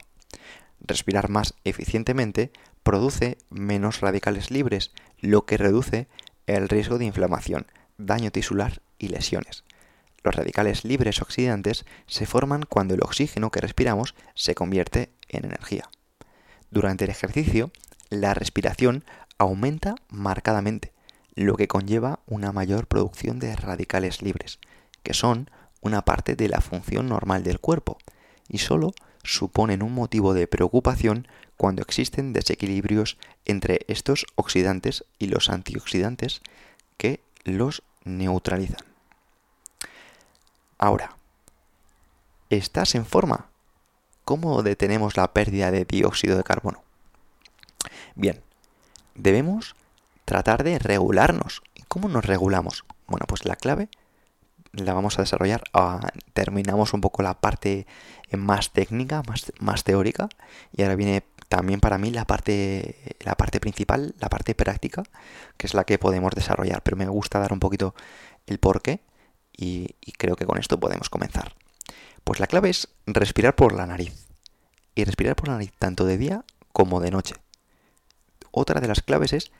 Respirar 0.87 1.29
más 1.29 1.55
eficientemente 1.63 2.51
produce 2.83 3.37
menos 3.49 4.01
radicales 4.01 4.51
libres, 4.51 4.91
lo 5.19 5.45
que 5.45 5.57
reduce 5.57 6.07
el 6.45 6.69
riesgo 6.69 6.97
de 6.99 7.05
inflamación, 7.05 7.65
daño 7.97 8.31
tisular 8.31 8.81
y 8.99 9.07
lesiones. 9.07 9.63
Los 10.23 10.35
radicales 10.35 10.85
libres 10.85 11.21
oxidantes 11.21 11.85
se 12.07 12.25
forman 12.25 12.63
cuando 12.63 12.93
el 12.93 13.01
oxígeno 13.01 13.51
que 13.51 13.61
respiramos 13.61 14.15
se 14.35 14.55
convierte 14.55 15.11
en 15.29 15.45
energía. 15.45 15.89
Durante 16.69 17.05
el 17.05 17.11
ejercicio, 17.11 17.71
la 18.09 18.33
respiración 18.33 19.03
aumenta 19.37 19.95
marcadamente, 20.09 20.93
lo 21.33 21.55
que 21.55 21.67
conlleva 21.67 22.19
una 22.27 22.51
mayor 22.51 22.87
producción 22.87 23.39
de 23.39 23.55
radicales 23.55 24.21
libres, 24.21 24.59
que 25.03 25.13
son 25.13 25.49
una 25.81 26.03
parte 26.03 26.35
de 26.35 26.49
la 26.49 26.61
función 26.61 27.07
normal 27.09 27.43
del 27.43 27.59
cuerpo, 27.59 27.97
y 28.47 28.59
solo 28.59 28.93
suponen 29.25 29.83
un 29.83 29.93
motivo 29.93 30.33
de 30.33 30.47
preocupación 30.47 31.27
cuando 31.57 31.81
existen 31.81 32.33
desequilibrios 32.33 33.17
entre 33.45 33.81
estos 33.87 34.25
oxidantes 34.35 35.05
y 35.19 35.27
los 35.27 35.49
antioxidantes 35.49 36.41
que 36.97 37.21
los 37.43 37.83
neutralizan. 38.03 38.85
Ahora, 40.77 41.15
¿estás 42.49 42.95
en 42.95 43.05
forma? 43.05 43.47
¿Cómo 44.23 44.63
detenemos 44.63 45.17
la 45.17 45.33
pérdida 45.33 45.71
de 45.71 45.85
dióxido 45.85 46.37
de 46.37 46.43
carbono? 46.43 46.83
Bien, 48.15 48.41
debemos 49.15 49.75
tratar 50.25 50.63
de 50.63 50.79
regularnos. 50.79 51.61
¿Y 51.75 51.83
cómo 51.83 52.09
nos 52.09 52.25
regulamos? 52.25 52.85
Bueno, 53.07 53.25
pues 53.27 53.45
la 53.45 53.55
clave 53.55 53.89
la 54.75 54.93
vamos 54.93 55.17
a 55.17 55.21
desarrollar. 55.21 55.63
Ah, 55.73 56.09
terminamos 56.33 56.93
un 56.93 57.01
poco 57.01 57.23
la 57.23 57.33
parte 57.35 57.87
más 58.31 58.71
técnica, 58.71 59.23
más, 59.27 59.51
más 59.59 59.83
teórica. 59.83 60.29
Y 60.75 60.83
ahora 60.83 60.95
viene 60.95 61.23
también 61.47 61.79
para 61.79 61.97
mí 61.97 62.11
la 62.11 62.25
parte, 62.25 63.15
la 63.19 63.35
parte 63.35 63.59
principal, 63.59 64.15
la 64.19 64.29
parte 64.29 64.55
práctica, 64.55 65.03
que 65.57 65.67
es 65.67 65.73
la 65.73 65.83
que 65.83 65.97
podemos 65.97 66.33
desarrollar. 66.33 66.81
Pero 66.83 66.97
me 66.97 67.07
gusta 67.07 67.39
dar 67.39 67.53
un 67.53 67.59
poquito 67.59 67.95
el 68.47 68.59
porqué 68.59 69.01
y 69.57 69.95
creo 70.17 70.35
que 70.35 70.45
con 70.45 70.59
esto 70.59 70.79
podemos 70.79 71.09
comenzar. 71.09 71.55
Pues 72.25 72.39
la 72.39 72.47
clave 72.47 72.71
es 72.71 72.89
respirar 73.05 73.55
por 73.55 73.73
la 73.73 73.85
nariz. 73.85 74.27
Y 74.95 75.03
respirar 75.03 75.35
por 75.35 75.47
la 75.47 75.53
nariz 75.55 75.71
tanto 75.77 76.05
de 76.05 76.17
día 76.17 76.43
como 76.71 76.99
de 76.99 77.11
noche. 77.11 77.35
Otra 78.51 78.81
de 78.81 78.87
las 78.87 79.01
claves 79.01 79.33
es 79.33 79.51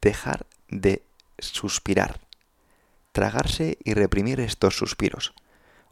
dejar 0.00 0.46
de 0.68 1.02
suspirar, 1.38 2.20
tragarse 3.14 3.78
y 3.84 3.94
reprimir 3.94 4.40
estos 4.40 4.76
suspiros. 4.76 5.34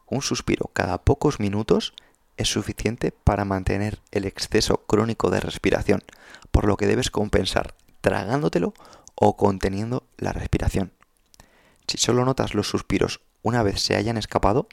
Un 0.07 0.23
suspiro 0.23 0.71
cada 0.73 0.99
pocos 0.99 1.39
minutos 1.39 1.95
es 2.37 2.49
suficiente 2.49 3.13
para 3.13 3.45
mantener 3.45 4.01
el 4.11 4.25
exceso 4.25 4.79
crónico 4.89 5.31
de 5.31 5.39
respiración, 5.39 6.03
por 6.51 6.67
lo 6.67 6.77
que 6.77 6.89
debes 6.89 7.11
compensar 7.11 7.77
tragándotelo 8.01 8.75
o 9.15 9.37
conteniendo 9.37 10.05
la 10.19 10.33
respiración. 10.33 10.93
Si 11.87 11.97
solo 11.97 12.25
notas 12.25 12.55
los 12.55 12.69
suspiros 12.69 13.21
una 13.43 13.63
vez 13.63 13.81
se 13.81 13.95
hayan 13.95 14.17
escapado, 14.17 14.67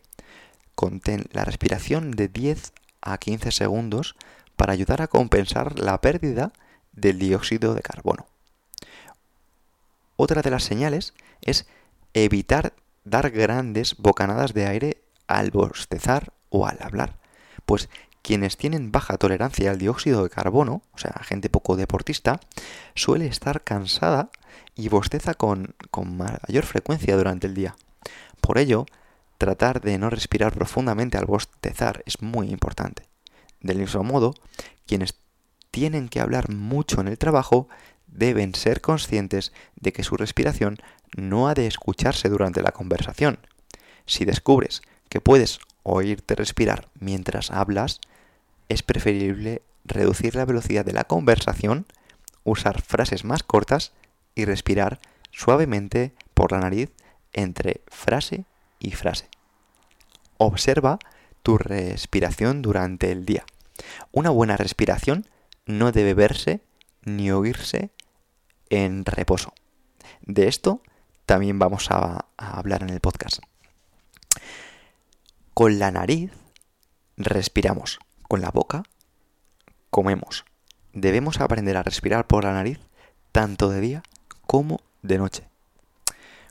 contén 0.74 1.30
la 1.32 1.46
respiración 1.46 2.10
de 2.10 2.30
10 2.30 2.74
a 3.02 3.20
15 3.20 3.52
segundos 3.52 4.16
para 4.56 4.74
ayudar 4.74 5.04
a 5.04 5.08
compensar 5.08 5.78
la 5.78 6.02
pérdida 6.02 6.52
del 6.94 7.20
dióxido 7.20 7.76
de 7.76 7.82
carbono. 7.82 8.26
Otra 10.16 10.42
de 10.42 10.50
las 10.50 10.64
señales 10.64 11.14
es 11.42 11.68
evitar 12.14 12.74
dar 13.04 13.32
grandes 13.32 13.96
bocanadas 13.98 14.54
de 14.54 14.68
aire 14.68 15.04
al 15.28 15.52
bostezar 15.52 16.34
o 16.50 16.66
al 16.66 16.78
hablar, 16.82 17.18
pues 17.66 17.90
quienes 18.22 18.58
tienen 18.58 18.92
baja 18.92 19.18
tolerancia 19.18 19.72
al 19.72 19.78
dióxido 19.78 20.24
de 20.24 20.30
carbono, 20.30 20.82
o 20.94 20.98
sea, 20.98 21.14
gente 21.24 21.50
poco 21.50 21.76
deportista, 21.76 22.40
suele 22.96 23.28
estar 23.28 23.64
cansada 23.64 24.30
y 24.76 24.90
bosteza 24.90 25.34
con, 25.34 25.76
con 25.92 26.18
mayor 26.18 26.66
frecuencia 26.66 27.16
durante 27.16 27.48
el 27.48 27.56
día. 27.56 27.76
Por 28.42 28.58
ello, 28.58 28.86
tratar 29.38 29.82
de 29.82 29.98
no 29.98 30.10
respirar 30.10 30.54
profundamente 30.54 31.18
al 31.18 31.26
bostezar 31.26 32.04
es 32.06 32.22
muy 32.22 32.50
importante. 32.50 33.04
Del 33.62 33.80
mismo 33.80 34.04
modo, 34.04 34.34
quienes 34.86 35.16
tienen 35.72 36.10
que 36.10 36.20
hablar 36.20 36.50
mucho 36.50 37.02
en 37.02 37.08
el 37.08 37.18
trabajo, 37.18 37.68
deben 38.08 38.56
ser 38.56 38.82
conscientes 38.82 39.54
de 39.76 39.94
que 39.94 40.04
su 40.04 40.18
respiración 40.18 40.78
no 41.16 41.48
ha 41.48 41.54
de 41.54 41.68
escucharse 41.68 42.30
durante 42.30 42.62
la 42.62 42.72
conversación. 42.72 43.40
Si 44.06 44.26
descubres 44.26 44.82
que 45.10 45.22
puedes 45.22 45.60
oírte 45.84 46.36
respirar 46.36 46.90
mientras 47.00 47.52
hablas, 47.52 48.00
es 48.70 48.84
preferible 48.84 49.62
reducir 49.86 50.36
la 50.36 50.46
velocidad 50.46 50.86
de 50.86 50.94
la 50.94 51.06
conversación, 51.06 51.86
usar 52.44 52.82
frases 52.82 53.26
más 53.26 53.44
cortas 53.44 53.94
y 54.36 54.46
respirar 54.46 55.00
suavemente 55.32 56.14
por 56.34 56.52
la 56.52 56.60
nariz 56.60 56.92
entre 57.34 57.82
frase 57.88 58.46
y 58.80 58.92
frase. 58.92 59.30
Observa 60.38 61.00
tu 61.44 61.58
respiración 61.58 62.62
durante 62.62 63.12
el 63.12 63.26
día. 63.26 63.46
Una 64.12 64.30
buena 64.30 64.58
respiración 64.58 65.28
no 65.66 65.92
debe 65.92 66.14
verse 66.14 66.62
ni 67.04 67.32
oírse 67.32 67.92
en 68.70 69.06
reposo. 69.06 69.54
De 70.22 70.48
esto 70.48 70.82
también 71.30 71.60
vamos 71.60 71.92
a, 71.92 72.26
hablar 72.38 72.82
en 72.82 72.90
el 72.90 73.02
podcast. 73.02 73.38
Con 75.54 75.78
la 75.78 75.92
nariz 75.92 76.32
respiramos, 77.18 78.00
con 78.24 78.42
la 78.42 78.50
boca 78.50 78.82
comemos. 79.92 80.44
Debemos 80.92 81.40
aprender 81.40 81.78
a 81.78 81.84
respirar 81.84 82.26
por 82.26 82.46
la 82.46 82.54
nariz 82.54 82.80
tanto 83.32 83.70
de 83.70 83.80
día 83.80 84.04
como 84.48 84.80
de 85.04 85.20
noche. 85.20 85.48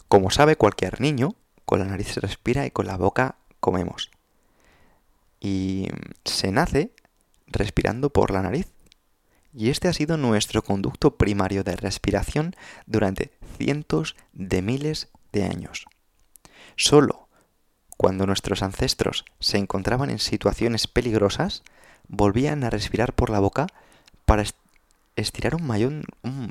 Como 0.07 0.31
sabe 0.31 0.55
cualquier 0.55 1.01
niño, 1.01 1.35
con 1.65 1.81
la 1.81 1.87
nariz 1.87 2.13
se 2.13 2.21
respira 2.21 2.65
y 2.65 2.71
con 2.71 2.87
la 2.87 2.97
boca 2.97 3.35
comemos. 3.59 4.13
Y 5.41 5.89
se 6.25 6.53
nace 6.53 6.93
respirando 7.49 8.11
por 8.11 8.31
la 8.31 8.43
nariz. 8.43 8.69
Y 9.59 9.71
este 9.71 9.89
ha 9.89 9.93
sido 9.93 10.17
nuestro 10.17 10.63
conducto 10.63 11.17
primario 11.17 11.65
de 11.65 11.75
respiración 11.75 12.55
durante 12.87 13.33
cientos 13.57 14.15
de 14.33 14.63
miles 14.63 15.09
de 15.33 15.47
años. 15.47 15.87
Solo 16.77 17.27
cuando 17.97 18.25
nuestros 18.25 18.63
ancestros 18.63 19.25
se 19.41 19.59
encontraban 19.59 20.11
en 20.11 20.21
situaciones 20.21 20.87
peligrosas, 20.87 21.65
volvían 22.07 22.63
a 22.63 22.71
respirar 22.71 23.15
por 23.15 23.31
la 23.31 23.41
boca 23.41 23.67
para 24.27 24.45
estirar 25.17 25.57
un 25.57 25.67
mayor, 25.67 26.05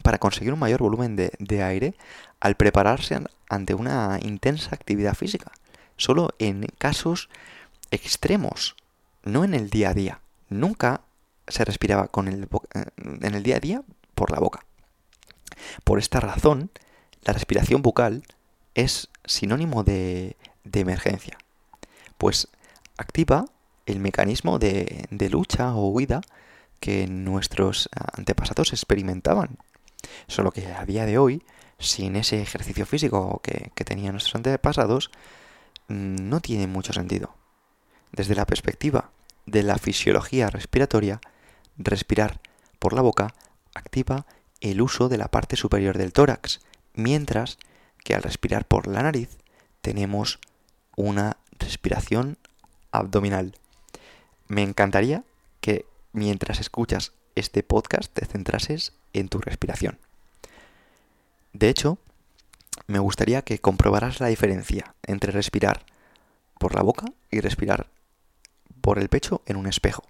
para 0.04 0.18
conseguir 0.18 0.52
un 0.52 0.60
mayor 0.60 0.82
volumen 0.82 1.16
de, 1.16 1.32
de 1.40 1.64
aire 1.64 1.96
al 2.42 2.56
prepararse 2.56 3.22
ante 3.48 3.74
una 3.74 4.20
intensa 4.22 4.76
actividad 4.76 5.14
física. 5.14 5.54
Solo 5.96 6.32
en 6.40 6.68
casos 6.78 7.30
extremos, 7.90 8.76
no 9.24 9.46
en 9.46 9.54
el 9.54 9.70
día 9.70 9.92
a 9.92 9.94
día. 9.94 10.20
Nunca 10.50 11.04
se 11.48 11.66
respiraba 11.66 12.08
con 12.08 12.28
el, 12.28 12.48
eh, 12.74 12.86
en 13.22 13.36
el 13.36 13.44
día 13.44 13.58
a 13.58 13.60
día 13.60 13.82
por 14.16 14.32
la 14.32 14.40
boca. 14.40 14.66
Por 15.84 16.00
esta 16.00 16.20
razón, 16.20 16.72
la 17.24 17.34
respiración 17.34 17.82
bucal 17.82 18.24
es 18.76 19.10
sinónimo 19.26 19.84
de, 19.84 20.38
de 20.64 20.80
emergencia, 20.80 21.38
pues 22.18 22.48
activa 22.98 23.46
el 23.86 24.00
mecanismo 24.00 24.60
de, 24.60 25.06
de, 25.10 25.30
lucha 25.30 25.74
o 25.74 25.88
huida 25.90 26.22
que 26.80 27.08
nuestros 27.08 27.90
antepasados 28.16 28.74
experimentaban. 28.74 29.58
Solo 30.28 30.52
que 30.52 30.68
a 30.68 30.86
día 30.86 31.06
de 31.06 31.18
hoy, 31.18 31.44
sin 31.80 32.16
ese 32.16 32.42
ejercicio 32.42 32.86
físico 32.86 33.42
que, 33.44 33.72
que 33.74 33.86
tenían 33.86 34.14
nuestros 34.14 34.36
antepasados, 34.36 35.10
no 35.88 36.42
tiene 36.42 36.68
mucho 36.68 36.94
sentido. 36.94 37.34
Desde 38.12 38.36
la 38.36 38.46
perspectiva 38.46 39.12
de 39.46 39.64
la 39.64 39.78
fisiología 39.78 40.50
respiratoria, 40.50 41.22
respirar 41.78 42.40
por 42.80 42.94
la 42.94 43.02
boca 43.02 43.34
activa 43.74 44.26
el 44.62 44.82
uso 44.82 45.10
de 45.10 45.18
la 45.18 45.30
parte 45.30 45.56
superior 45.56 45.98
del 45.98 46.14
tórax, 46.14 46.62
mientras 46.94 47.58
que 48.04 48.16
al 48.16 48.24
respirar 48.24 48.66
por 48.66 48.88
la 48.88 49.04
nariz 49.04 49.38
tenemos 49.82 50.40
una 50.96 51.38
respiración 51.60 52.38
abdominal. 52.92 53.56
Me 54.48 54.64
encantaría 54.64 55.24
que 55.62 55.86
mientras 56.14 56.60
escuchas 56.60 57.12
este 57.36 57.64
podcast 57.64 58.12
te 58.14 58.26
centrases 58.26 58.94
en 59.14 59.30
tu 59.30 59.40
respiración. 59.40 60.00
De 61.54 61.70
hecho, 61.70 61.98
me 62.88 63.00
gustaría 63.00 63.42
que 63.42 63.60
comprobaras 63.60 64.20
la 64.20 64.28
diferencia 64.28 64.96
entre 65.04 65.32
respirar 65.32 65.86
por 66.60 66.76
la 66.76 66.82
boca 66.82 67.06
y 67.30 67.40
respirar 67.40 67.88
por 68.82 69.00
el 69.00 69.10
pecho 69.10 69.42
en 69.46 69.58
un 69.58 69.68
espejo. 69.68 70.04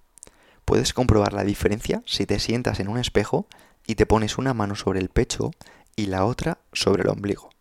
Puedes 0.68 0.92
comprobar 0.92 1.32
la 1.32 1.46
diferencia 1.46 2.04
si 2.06 2.26
te 2.26 2.40
sientas 2.40 2.82
en 2.82 2.90
un 2.90 2.98
espejo 2.98 3.48
y 3.86 3.96
te 3.96 4.06
pones 4.06 4.38
una 4.38 4.54
mano 4.54 4.76
sobre 4.76 5.00
el 5.00 5.08
pecho 5.08 5.52
y 5.96 6.08
la 6.08 6.26
otra 6.26 6.58
sobre 6.74 7.04
el 7.04 7.10
ombligo. 7.10 7.52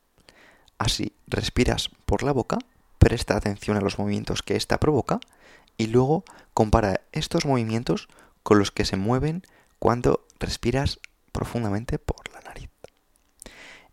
Así, 0.77 1.13
respiras 1.29 1.89
por 2.05 2.25
la 2.25 2.33
boca, 2.33 2.59
presta 2.99 3.37
atención 3.37 3.77
a 3.77 3.81
los 3.81 4.01
movimientos 4.01 4.43
que 4.43 4.57
ésta 4.57 4.81
provoca 4.81 5.21
y 5.77 5.87
luego 5.87 6.25
compara 6.53 7.03
estos 7.13 7.47
movimientos 7.47 8.09
con 8.43 8.59
los 8.59 8.73
que 8.73 8.85
se 8.85 8.97
mueven 8.97 9.45
cuando 9.79 10.27
respiras 10.41 10.99
profundamente 11.31 12.01
por 12.01 12.29
la 12.33 12.41
nariz. 12.41 12.71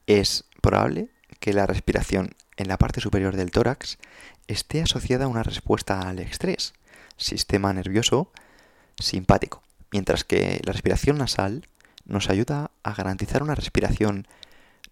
Es 0.07 0.45
probable 0.59 1.11
que 1.39 1.53
la 1.53 1.67
respiración 1.67 2.35
en 2.57 2.67
la 2.67 2.79
parte 2.79 2.99
superior 2.99 3.35
del 3.35 3.51
tórax 3.51 3.99
esté 4.47 4.81
asociada 4.81 5.25
a 5.25 5.27
una 5.27 5.43
respuesta 5.43 6.01
al 6.01 6.17
estrés, 6.17 6.73
sistema 7.15 7.73
nervioso 7.73 8.31
simpático, 8.99 9.63
mientras 9.91 10.23
que 10.23 10.61
la 10.65 10.73
respiración 10.73 11.17
nasal 11.17 11.67
nos 12.05 12.29
ayuda 12.29 12.71
a 12.83 12.93
garantizar 12.93 13.43
una 13.43 13.55
respiración 13.55 14.27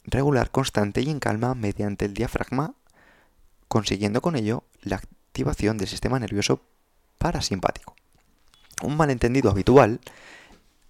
regular, 0.03 0.51
constante 0.51 1.01
y 1.01 1.10
en 1.10 1.20
calma 1.20 1.55
mediante 1.55 2.05
el 2.05 2.13
diafragma, 2.13 2.74
consiguiendo 3.67 4.22
con 4.22 4.36
ello 4.36 4.63
la 4.81 4.98
activación 4.98 5.77
del 5.77 5.88
sistema 5.88 6.20
nervioso 6.20 6.62
parasimpático. 7.17 7.96
Un 8.81 8.98
malentendido 8.98 9.51
habitual, 9.51 10.00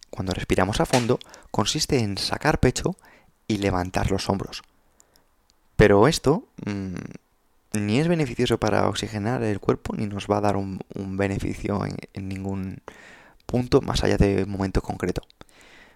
cuando 0.09 0.33
respiramos 0.33 0.79
a 0.79 0.85
fondo, 0.85 1.19
consiste 1.51 1.99
en 1.99 2.17
sacar 2.17 2.59
pecho 2.59 2.95
y 3.47 3.57
levantar 3.57 4.11
los 4.11 4.29
hombros. 4.29 4.63
Pero 5.75 6.07
esto 6.07 6.47
mmm, 6.65 6.95
ni 7.73 7.99
es 7.99 8.07
beneficioso 8.07 8.59
para 8.59 8.87
oxigenar 8.87 9.43
el 9.43 9.59
cuerpo 9.59 9.95
ni 9.95 10.07
nos 10.07 10.27
va 10.27 10.37
a 10.37 10.41
dar 10.41 10.57
un, 10.57 10.79
beneficio 10.95 11.85
en, 11.85 11.97
en 12.13 12.27
ningún 12.27 12.81
punto 13.45 13.81
más 13.81 14.03
allá 14.03 14.17
de 14.17 14.43
un 14.43 14.49
momento 14.49 14.81
concreto. 14.81 15.21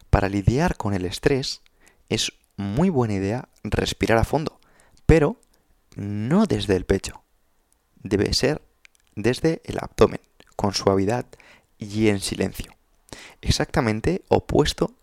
Para 0.10 0.29
lidiar 0.29 0.77
con 0.77 0.94
el 0.94 1.05
estrés 1.05 1.62
es 2.10 2.32
muy 2.58 2.89
buena 2.89 3.15
idea 3.15 3.50
respirar 3.63 4.17
a 4.17 4.24
fondo, 4.24 4.60
pero 5.05 5.39
no 5.96 6.46
desde 6.46 6.75
el 6.75 6.86
pecho. 6.86 7.24
Debe 8.03 8.34
ser 8.34 8.62
desde 9.15 9.62
el 9.65 9.77
abdomen, 9.79 10.22
con 10.55 10.74
suavidad 10.74 11.25
y 11.77 12.08
en 12.08 12.20
silencio. 12.20 12.74
Exactamente 13.41 14.24
opuesto 14.27 14.94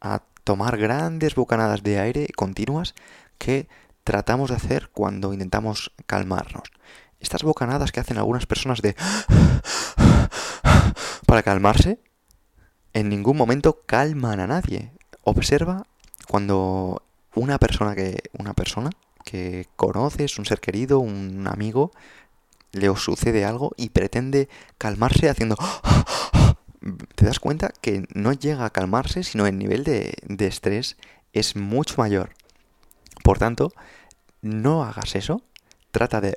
a 0.00 0.22
tomar 0.44 0.76
grandes 0.76 1.34
bocanadas 1.34 1.82
de 1.82 1.98
aire 1.98 2.28
continuas 2.34 2.94
que 3.38 3.68
tratamos 4.04 4.50
de 4.50 4.56
hacer 4.56 4.90
cuando 4.90 5.32
intentamos 5.32 5.92
calmarnos. 6.06 6.70
Estas 7.20 7.42
bocanadas 7.42 7.92
que 7.92 8.00
hacen 8.00 8.18
algunas 8.18 8.46
personas 8.46 8.80
de 8.82 8.96
para 11.26 11.42
calmarse, 11.42 12.00
en 12.92 13.08
ningún 13.08 13.36
momento 13.36 13.82
calman 13.86 14.40
a 14.40 14.46
nadie. 14.46 14.92
Observa 15.22 15.86
cuando 16.26 17.02
una 17.34 17.58
persona 17.58 17.94
que 17.94 18.22
una 18.38 18.54
persona 18.54 18.90
que 19.24 19.66
conoces, 19.76 20.38
un 20.38 20.46
ser 20.46 20.60
querido, 20.60 20.98
un 20.98 21.46
amigo, 21.46 21.92
le 22.72 22.94
sucede 22.96 23.44
algo 23.44 23.72
y 23.76 23.90
pretende 23.90 24.48
calmarse 24.78 25.28
haciendo 25.28 25.56
te 27.14 27.26
das 27.26 27.38
cuenta 27.38 27.72
que 27.80 28.06
no 28.14 28.32
llega 28.32 28.64
a 28.64 28.70
calmarse, 28.70 29.22
sino 29.22 29.46
el 29.46 29.58
nivel 29.58 29.84
de, 29.84 30.14
de 30.26 30.46
estrés 30.46 30.96
es 31.32 31.56
mucho 31.56 31.96
mayor. 31.98 32.30
Por 33.30 33.38
tanto, 33.38 33.72
no 34.42 34.82
hagas 34.82 35.14
eso. 35.14 35.40
Trata 35.92 36.20
de 36.20 36.36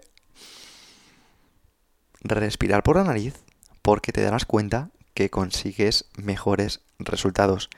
respirar 2.21 2.83
por 2.83 2.97
la 2.97 3.03
nariz 3.03 3.43
porque 3.81 4.11
te 4.11 4.21
darás 4.21 4.45
cuenta 4.45 4.91
que 5.15 5.31
consigues 5.31 6.05
mejores 6.17 6.81
resultados. 6.99 7.71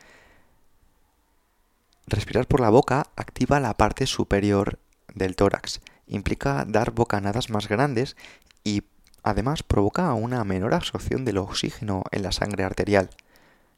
Respirar 2.07 2.45
por 2.45 2.59
la 2.59 2.69
boca 2.69 3.07
activa 3.15 3.61
la 3.61 3.77
parte 3.77 4.05
superior 4.05 4.79
del 5.13 5.37
tórax. 5.37 5.79
Implica 6.07 6.65
dar 6.67 6.91
bocanadas 6.91 7.49
más 7.49 7.69
grandes 7.69 8.17
y 8.65 8.83
además 9.23 9.63
provoca 9.63 10.13
una 10.13 10.43
menor 10.43 10.73
absorción 10.73 11.23
del 11.23 11.37
oxígeno 11.37 12.03
en 12.11 12.21
la 12.21 12.33
sangre 12.33 12.65
arterial. 12.65 13.11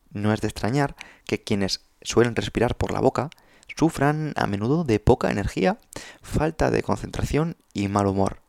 No 0.09 0.33
es 0.33 0.41
de 0.41 0.47
extrañar 0.47 0.95
que 1.25 1.43
quienes 1.43 1.81
suelen 2.01 2.35
respirar 2.35 2.75
por 2.75 2.91
la 2.91 3.01
boca 3.01 3.29
sufran 3.75 4.33
a 4.35 4.47
menudo 4.47 4.83
de 4.83 4.99
poca 4.99 5.31
energía, 5.31 5.77
falta 6.21 6.71
de 6.71 6.83
concentración 6.83 7.57
y 7.73 7.87
mal 7.87 8.07
humor. 8.07 8.39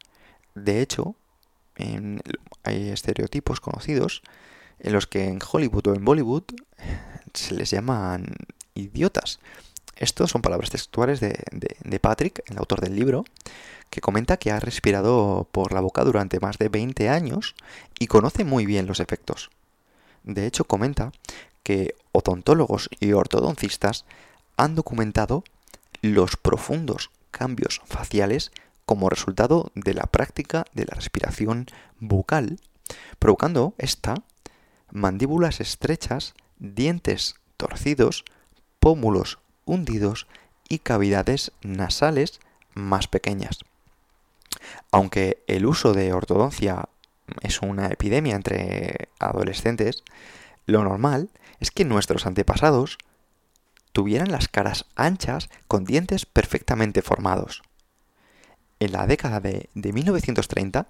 De 0.55 0.81
hecho, 0.81 1.15
hay 2.65 2.89
estereotipos 2.89 3.61
conocidos 3.61 4.23
en 4.81 4.93
los 4.93 5.07
que 5.07 5.25
en 5.25 5.39
Hollywood 5.41 5.89
o 5.89 5.95
en 5.95 6.05
Bollywood 6.05 6.45
se 7.35 7.55
les 7.55 7.71
llaman 7.71 8.27
idiotas. 8.75 9.41
Estos 9.97 10.31
son 10.31 10.43
palabras 10.43 10.71
textuales 10.71 11.19
de, 11.19 11.37
de, 11.51 11.99
Patrick, 11.99 12.45
el 12.47 12.59
autor 12.59 12.81
del 12.81 12.95
libro, 12.95 13.25
que 13.91 14.01
comenta 14.01 14.37
que 14.37 14.53
ha 14.53 14.61
respirado 14.61 15.49
por 15.51 15.73
la 15.73 15.81
boca 15.81 16.05
durante 16.05 16.39
más 16.39 16.59
de 16.59 16.69
20 16.69 17.09
años 17.09 17.57
y 17.99 18.07
conoce 18.07 18.45
muy 18.45 18.65
bien 18.65 18.87
los 18.87 19.01
efectos. 19.01 19.51
De 20.23 20.47
hecho, 20.47 20.65
comenta 20.65 21.13
que 21.65 21.97
odontólogos 22.13 22.89
y 23.01 23.13
ortodoncistas 23.13 24.05
han 24.59 24.75
documentado 24.75 25.45
los 26.03 26.37
profundos 26.37 27.11
cambios 27.31 27.81
faciales 27.87 28.53
como 28.85 29.09
resultado 29.09 29.71
de 29.75 29.95
la 29.95 30.05
práctica 30.05 30.65
de 30.75 30.85
la 30.85 30.95
respiración 30.95 31.67
bucal, 32.01 32.59
provocando 33.19 33.75
esta 33.79 34.15
mandíbulas 34.91 35.61
estrechas, 35.61 36.35
dientes 36.59 37.37
torcidos, 37.57 38.25
pómulos 38.81 39.39
hundidos 39.65 40.27
y 40.69 40.79
cavidades 40.79 41.53
nasales 41.63 42.41
más 42.75 43.09
pequeñas. 43.09 43.61
Aunque 44.91 45.43
el 45.47 45.67
uso 45.67 45.93
de 45.93 46.13
ortodoncia 46.13 46.89
es 47.43 47.61
una 47.61 47.89
epidemia 47.89 48.35
entre 48.35 49.09
adolescentes, 49.19 50.03
lo 50.67 50.83
normal 50.83 51.29
es 51.61 51.71
que 51.71 51.85
nuestros 51.85 52.27
antepasados 52.27 52.99
tuvieran 53.93 54.31
las 54.31 54.49
caras 54.49 54.87
anchas 54.95 55.49
con 55.67 55.85
dientes 55.85 56.27
perfectamente 56.27 57.03
formados. 57.03 57.63
En 58.81 58.93
la 58.93 59.07
década 59.07 59.41
de, 59.41 59.69
1930, 59.75 60.87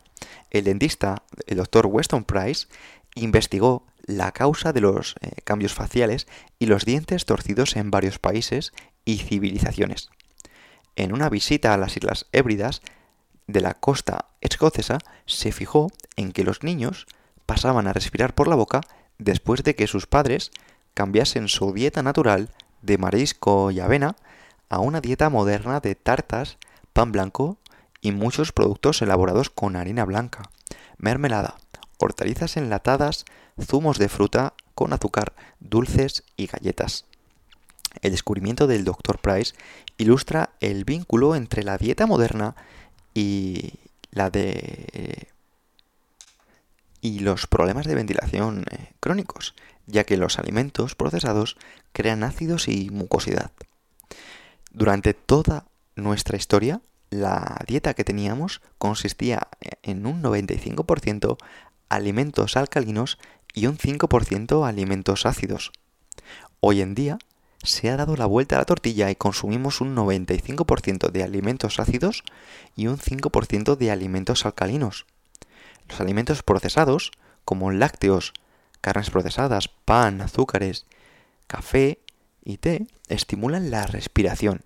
el 0.50 0.64
dentista, 0.64 1.22
el 1.46 1.56
doctor 1.56 1.86
Weston 1.86 2.24
Price, 2.24 2.66
investigó 3.14 3.86
la 4.02 4.32
causa 4.32 4.72
de 4.72 4.80
los 4.80 5.16
eh, 5.20 5.30
cambios 5.44 5.74
faciales 5.74 6.26
y 6.58 6.66
los 6.66 6.84
dientes 6.84 7.24
torcidos 7.24 7.76
en 7.76 7.90
varios 7.90 8.18
países 8.18 8.72
y 9.04 9.18
civilizaciones. 9.18 10.10
En 10.96 11.12
una 11.12 11.28
visita 11.28 11.72
a 11.72 11.78
las 11.78 11.96
Islas 11.96 12.26
Hébridas 12.32 12.82
de 13.46 13.60
la 13.62 13.74
costa 13.74 14.26
escocesa, 14.40 14.98
se 15.24 15.52
fijó 15.52 15.90
en 16.16 16.32
que 16.32 16.44
los 16.44 16.62
niños 16.62 17.06
pasaban 17.46 17.86
a 17.86 17.92
respirar 17.94 18.34
por 18.34 18.48
la 18.48 18.56
boca 18.56 18.82
después 19.18 19.62
de 19.62 19.74
que 19.74 19.86
sus 19.86 20.06
padres 20.06 20.50
cambiasen 20.92 21.48
su 21.48 21.72
dieta 21.72 22.02
natural 22.02 22.50
de 22.82 22.98
marisco 22.98 23.70
y 23.70 23.80
avena 23.80 24.16
a 24.68 24.80
una 24.80 25.00
dieta 25.00 25.30
moderna 25.30 25.80
de 25.80 25.94
tartas, 25.94 26.58
pan 26.92 27.12
blanco 27.12 27.58
y 28.00 28.12
muchos 28.12 28.52
productos 28.52 29.02
elaborados 29.02 29.50
con 29.50 29.76
harina 29.76 30.04
blanca, 30.04 30.50
mermelada, 30.98 31.56
hortalizas 31.98 32.56
enlatadas, 32.56 33.24
zumos 33.60 33.98
de 33.98 34.08
fruta 34.08 34.54
con 34.74 34.92
azúcar, 34.92 35.32
dulces 35.60 36.24
y 36.36 36.46
galletas. 36.46 37.04
El 38.02 38.12
descubrimiento 38.12 38.66
del 38.66 38.84
Dr. 38.84 39.18
Price 39.18 39.54
ilustra 39.96 40.50
el 40.60 40.84
vínculo 40.84 41.34
entre 41.34 41.64
la 41.64 41.78
dieta 41.78 42.06
moderna 42.06 42.54
y 43.14 43.72
la 44.12 44.30
de 44.30 45.28
y 47.00 47.20
los 47.20 47.46
problemas 47.46 47.86
de 47.86 47.94
ventilación 47.94 48.64
eh, 48.70 48.92
crónicos, 49.00 49.54
ya 49.86 50.04
que 50.04 50.16
los 50.16 50.38
alimentos 50.38 50.94
procesados 50.94 51.56
crean 51.92 52.22
ácidos 52.22 52.68
y 52.68 52.90
mucosidad. 52.90 53.52
Durante 54.70 55.14
toda 55.14 55.66
nuestra 55.96 56.36
historia, 56.36 56.80
la 57.10 57.64
dieta 57.66 57.94
que 57.94 58.04
teníamos 58.04 58.60
consistía 58.78 59.48
en 59.82 60.06
un 60.06 60.22
95% 60.22 61.38
alimentos 61.88 62.56
alcalinos 62.56 63.18
y 63.54 63.66
un 63.66 63.78
5% 63.78 64.66
alimentos 64.66 65.26
ácidos. 65.26 65.72
Hoy 66.60 66.80
en 66.80 66.94
día 66.94 67.18
se 67.62 67.90
ha 67.90 67.96
dado 67.96 68.16
la 68.16 68.26
vuelta 68.26 68.56
a 68.56 68.58
la 68.60 68.64
tortilla 68.64 69.10
y 69.10 69.16
consumimos 69.16 69.80
un 69.80 69.96
95% 69.96 71.10
de 71.10 71.22
alimentos 71.22 71.80
ácidos 71.80 72.22
y 72.76 72.86
un 72.86 72.98
5% 72.98 73.76
de 73.76 73.90
alimentos 73.90 74.46
alcalinos. 74.46 75.06
Los 75.88 76.00
alimentos 76.00 76.42
procesados, 76.42 77.10
como 77.44 77.70
lácteos, 77.70 78.32
carnes 78.80 79.10
procesadas, 79.10 79.68
pan, 79.68 80.20
azúcares, 80.20 80.86
café 81.48 81.98
y 82.44 82.58
té, 82.58 82.86
estimulan 83.08 83.72
la 83.72 83.86
respiración, 83.86 84.62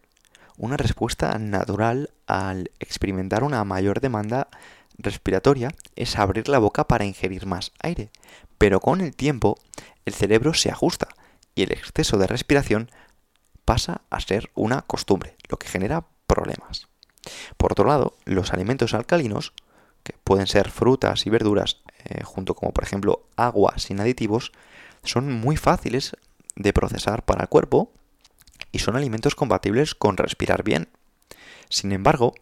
una 0.59 0.77
respuesta 0.77 1.39
natural 1.39 2.11
al 2.27 2.71
experimentar 2.79 3.43
una 3.43 3.65
mayor 3.65 4.01
demanda 4.01 4.49
respiratoria 4.99 5.75
es 5.97 6.19
abrir 6.19 6.49
la 6.49 6.59
boca 6.59 6.87
para 6.87 7.05
ingerir 7.05 7.47
más 7.47 7.73
aire, 7.81 8.11
pero 8.59 8.81
con 8.81 9.01
el 9.01 9.17
tiempo 9.17 9.59
el 10.05 10.15
cerebro 10.15 10.55
se 10.55 10.71
ajusta 10.71 11.09
y 11.55 11.63
el 11.63 11.73
exceso 11.73 12.19
de 12.19 12.27
respiración 12.27 12.91
pasa 13.65 14.03
a 14.11 14.21
ser 14.21 14.51
una 14.55 14.83
costumbre, 14.83 15.37
lo 15.49 15.59
que 15.59 15.69
genera 15.69 16.07
problemas. 16.27 16.89
Por 17.57 17.73
otro 17.73 17.87
lado, 17.87 18.17
los 18.25 18.53
alimentos 18.53 18.95
alcalinos, 18.95 19.55
que 20.03 20.15
pueden 20.25 20.47
ser 20.47 20.71
frutas 20.71 21.27
y 21.27 21.31
verduras, 21.31 21.81
eh, 22.05 22.25
junto 22.25 22.55
como 22.55 22.73
por 22.73 22.85
ejemplo 22.85 23.29
agua 23.37 23.75
sin 23.79 24.01
aditivos, 24.01 24.53
son 25.05 25.33
muy 25.33 25.57
fáciles 25.57 26.17
de 26.57 26.73
procesar 26.73 27.25
para 27.25 27.43
el 27.43 27.49
cuerpo 27.49 27.93
y 28.71 28.79
son 28.79 28.97
alimentos 28.97 29.35
compatibles 29.35 29.95
con 29.95 30.17
respirar 30.17 30.63
bien. 30.63 30.89
Sin 31.69 31.93
embargo, 31.93 32.35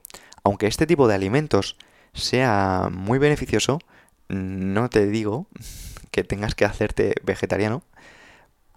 aunque 0.44 0.66
este 0.66 0.86
tipo 0.86 1.08
de 1.08 1.14
alimentos 1.14 1.76
sea 2.12 2.88
muy 2.90 3.18
beneficioso, 3.18 3.78
no 4.28 4.88
te 4.90 5.06
digo 5.06 5.46
que 6.10 6.24
tengas 6.24 6.54
que 6.54 6.64
hacerte 6.64 7.14
vegetariano, 7.22 7.82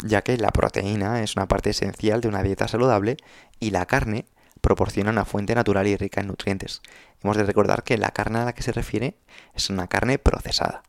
ya 0.04 0.22
que 0.22 0.38
la 0.38 0.52
proteína 0.52 1.24
es 1.24 1.36
una 1.36 1.48
parte 1.48 1.72
esencial 1.72 2.22
de 2.22 2.28
una 2.28 2.44
dieta 2.44 2.68
saludable 2.68 3.18
y 3.60 3.72
la 3.72 3.86
carne 3.86 4.26
proporciona 4.62 5.12
una 5.12 5.26
fuente 5.26 5.56
natural 5.56 5.88
y 5.88 5.98
rica 5.98 6.22
en 6.22 6.28
nutrientes. 6.28 6.82
Hemos 7.22 7.38
de 7.38 7.44
recordar 7.44 7.84
que 7.84 7.98
la 7.98 8.12
carne 8.12 8.40
a 8.40 8.46
la 8.46 8.54
que 8.54 8.64
se 8.64 8.72
refiere 8.72 9.18
es 9.54 9.70
una 9.70 9.88
carne 9.88 10.20
procesada. 10.20 10.84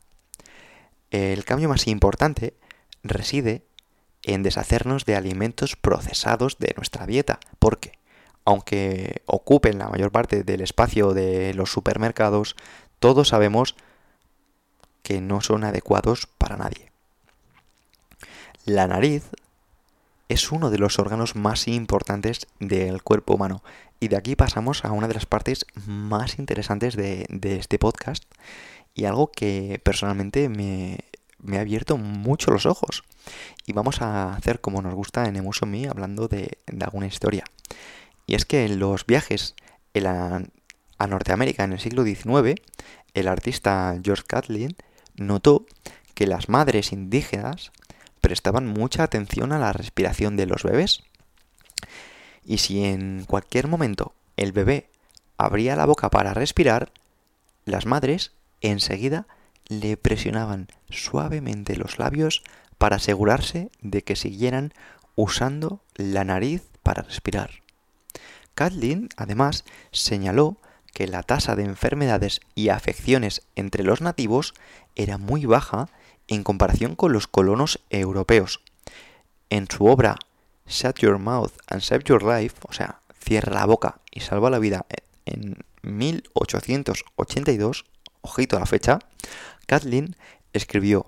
El 1.11 1.45
cambio 1.45 1.69
más 1.69 1.87
importante 1.87 2.55
reside 3.03 3.65
en 4.25 4.43
deshacernos 4.43 5.05
de 5.05 5.15
alimentos 5.15 5.75
procesados 5.75 6.57
de 6.57 6.73
nuestra 6.75 7.05
dieta, 7.05 7.39
porque 7.59 7.93
aunque 8.43 9.21
ocupen 9.25 9.77
la 9.77 9.89
mayor 9.89 10.11
parte 10.11 10.43
del 10.43 10.61
espacio 10.61 11.13
de 11.13 11.53
los 11.53 11.71
supermercados, 11.71 12.55
todos 12.99 13.29
sabemos 13.29 13.75
que 15.03 15.21
no 15.21 15.41
son 15.41 15.63
adecuados 15.63 16.27
para 16.37 16.57
nadie. 16.57 16.91
La 18.65 18.87
nariz 18.87 19.29
es 20.27 20.51
uno 20.51 20.71
de 20.71 20.79
los 20.79 20.97
órganos 20.99 21.35
más 21.35 21.67
importantes 21.67 22.47
del 22.59 23.03
cuerpo 23.03 23.35
humano. 23.35 23.63
Y 23.99 24.07
de 24.07 24.17
aquí 24.17 24.35
pasamos 24.35 24.83
a 24.83 24.91
una 24.91 25.07
de 25.07 25.13
las 25.13 25.25
partes 25.25 25.65
más 25.85 26.39
interesantes 26.39 26.95
de, 26.95 27.27
este 27.41 27.79
podcast 27.79 28.23
y 28.93 29.05
algo 29.05 29.31
que 29.31 29.79
personalmente 29.83 30.49
me, 30.49 30.99
ha 31.57 31.61
abierto 31.61 31.97
mucho 31.97 32.51
los 32.51 32.65
ojos. 32.65 33.03
Y 33.65 33.73
vamos 33.73 34.01
a 34.01 34.33
hacer 34.33 34.61
como 34.61 34.81
nos 34.81 34.93
gusta 34.93 35.25
en 35.25 35.35
Emuso 35.35 35.65
Me 35.65 35.87
hablando 35.87 36.27
de, 36.27 36.57
alguna 36.79 37.07
historia. 37.07 37.43
Y 38.27 38.35
es 38.35 38.45
que 38.45 38.65
en 38.65 38.79
los 38.79 39.05
viajes 39.05 39.55
a 40.97 41.07
Norteamérica 41.07 41.63
en 41.63 41.73
el 41.73 41.79
siglo 41.79 42.03
XIX, 42.03 42.61
el 43.13 43.27
artista 43.27 43.97
George 44.03 44.23
Catlin 44.27 44.75
notó 45.15 45.65
que 46.13 46.27
las 46.27 46.49
madres 46.49 46.91
indígenas 46.91 47.71
prestaban 48.21 48.67
mucha 48.67 49.03
atención 49.03 49.51
a 49.51 49.59
la 49.59 49.73
respiración 49.73 50.35
de 50.35 50.45
los 50.47 50.63
bebés. 50.63 51.03
Y 52.43 52.59
si 52.59 52.83
en 52.83 53.25
cualquier 53.25 53.67
momento 53.67 54.13
el 54.37 54.51
bebé 54.51 54.89
abría 55.37 55.75
la 55.75 55.85
boca 55.85 56.09
para 56.09 56.33
respirar, 56.33 56.91
las 57.65 57.85
madres 57.85 58.31
enseguida 58.61 59.27
le 59.67 59.97
presionaban 59.97 60.67
suavemente 60.89 61.75
los 61.75 61.97
labios 61.97 62.43
para 62.77 62.97
asegurarse 62.97 63.69
de 63.81 64.03
que 64.03 64.15
siguieran 64.15 64.73
usando 65.15 65.81
la 65.95 66.23
nariz 66.23 66.63
para 66.83 67.03
respirar. 67.03 67.63
Kathleen, 68.53 69.09
además, 69.17 69.65
señaló 69.91 70.57
que 70.93 71.07
la 71.07 71.23
tasa 71.23 71.55
de 71.55 71.63
enfermedades 71.63 72.39
y 72.55 72.69
afecciones 72.69 73.41
entre 73.55 73.83
los 73.83 74.01
nativos 74.01 74.53
era 74.95 75.17
muy 75.17 75.45
baja 75.45 75.89
en 76.27 76.43
comparación 76.43 76.95
con 76.95 77.11
los 77.11 77.27
colonos 77.27 77.81
europeos. 77.89 78.61
En 79.49 79.69
su 79.69 79.85
obra 79.85 80.15
Shut 80.67 80.99
Your 80.99 81.19
Mouth 81.19 81.51
and 81.67 81.81
Save 81.81 82.03
Your 82.05 82.23
Life, 82.23 82.55
o 82.67 82.73
sea, 82.73 83.01
Cierra 83.25 83.55
la 83.55 83.65
boca 83.65 84.01
y 84.11 84.19
salva 84.19 84.51
la 84.51 84.59
vida, 84.59 84.85
en 85.25 85.57
1882, 85.81 87.85
ojito 88.21 88.55
a 88.55 88.59
la 88.59 88.67
fecha, 88.67 88.99
Kathleen 89.65 90.15
escribió, 90.53 91.07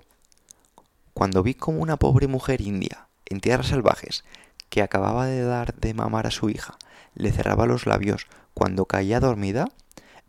Cuando 1.18 1.42
vi 1.42 1.54
como 1.54 1.80
una 1.80 1.96
pobre 1.96 2.28
mujer 2.28 2.60
india, 2.60 3.08
en 3.26 3.40
tierras 3.40 3.66
salvajes, 3.66 4.22
que 4.68 4.82
acababa 4.82 5.26
de 5.26 5.42
dar 5.42 5.74
de 5.74 5.92
mamar 5.92 6.28
a 6.28 6.30
su 6.30 6.48
hija, 6.48 6.78
le 7.16 7.32
cerraba 7.32 7.66
los 7.66 7.86
labios 7.86 8.28
cuando 8.54 8.84
caía 8.84 9.18
dormida, 9.18 9.66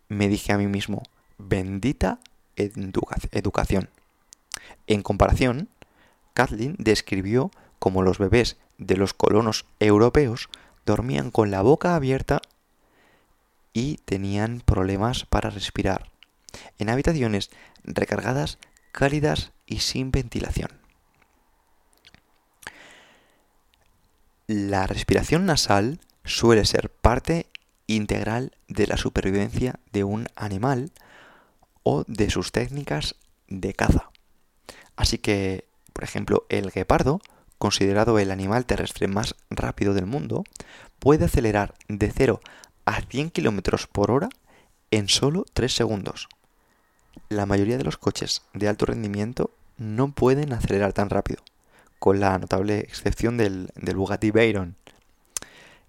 me 0.07 0.27
dije 0.27 0.51
a 0.51 0.57
mí 0.57 0.65
mismo, 0.65 1.03
bendita 1.37 2.17
educación. 2.55 3.91
En 4.87 5.03
comparación, 5.03 5.69
Kathleen 6.33 6.75
describió 6.79 7.51
cómo 7.77 8.01
los 8.01 8.17
bebés 8.17 8.57
de 8.79 8.97
los 8.97 9.13
colonos 9.13 9.67
europeos 9.79 10.49
dormían 10.87 11.29
con 11.29 11.51
la 11.51 11.61
boca 11.61 11.93
abierta 11.93 12.41
y 13.73 13.97
tenían 14.05 14.63
problemas 14.65 15.25
para 15.25 15.51
respirar, 15.51 16.09
en 16.79 16.89
habitaciones 16.89 17.51
recargadas, 17.83 18.57
cálidas 18.91 19.51
y 19.65 19.79
sin 19.79 20.11
ventilación. 20.11 20.69
La 24.47 24.87
respiración 24.87 25.45
nasal 25.45 25.99
suele 26.25 26.65
ser 26.65 26.89
parte 26.89 27.47
integral 27.87 28.51
de 28.67 28.87
la 28.87 28.97
supervivencia 28.97 29.79
de 29.91 30.03
un 30.03 30.27
animal 30.35 30.91
o 31.83 32.03
de 32.07 32.29
sus 32.29 32.51
técnicas 32.51 33.15
de 33.47 33.73
caza. 33.73 34.09
Así 34.95 35.17
que, 35.17 35.65
por 35.93 36.03
ejemplo, 36.03 36.45
el 36.49 36.71
guepardo, 36.71 37.21
considerado 37.57 38.19
el 38.19 38.31
animal 38.31 38.65
terrestre 38.65 39.07
más 39.07 39.35
rápido 39.49 39.93
del 39.93 40.05
mundo, 40.05 40.43
puede 40.99 41.25
acelerar 41.25 41.73
de 41.87 42.11
0 42.11 42.41
a 42.85 43.01
100 43.01 43.29
km 43.29 43.87
por 43.87 44.11
hora 44.11 44.29
en 44.91 45.09
solo 45.09 45.45
3 45.53 45.73
segundos. 45.73 46.27
La 47.27 47.45
mayoría 47.45 47.77
de 47.77 47.83
los 47.83 47.97
coches 47.97 48.43
de 48.53 48.67
alto 48.67 48.85
rendimiento 48.85 49.51
no 49.77 50.11
pueden 50.11 50.53
acelerar 50.53 50.93
tan 50.93 51.09
rápido, 51.09 51.41
con 51.99 52.19
la 52.19 52.37
notable 52.39 52.79
excepción 52.79 53.37
del, 53.37 53.71
Bugatti 53.75 54.31
Veyron. 54.31 54.75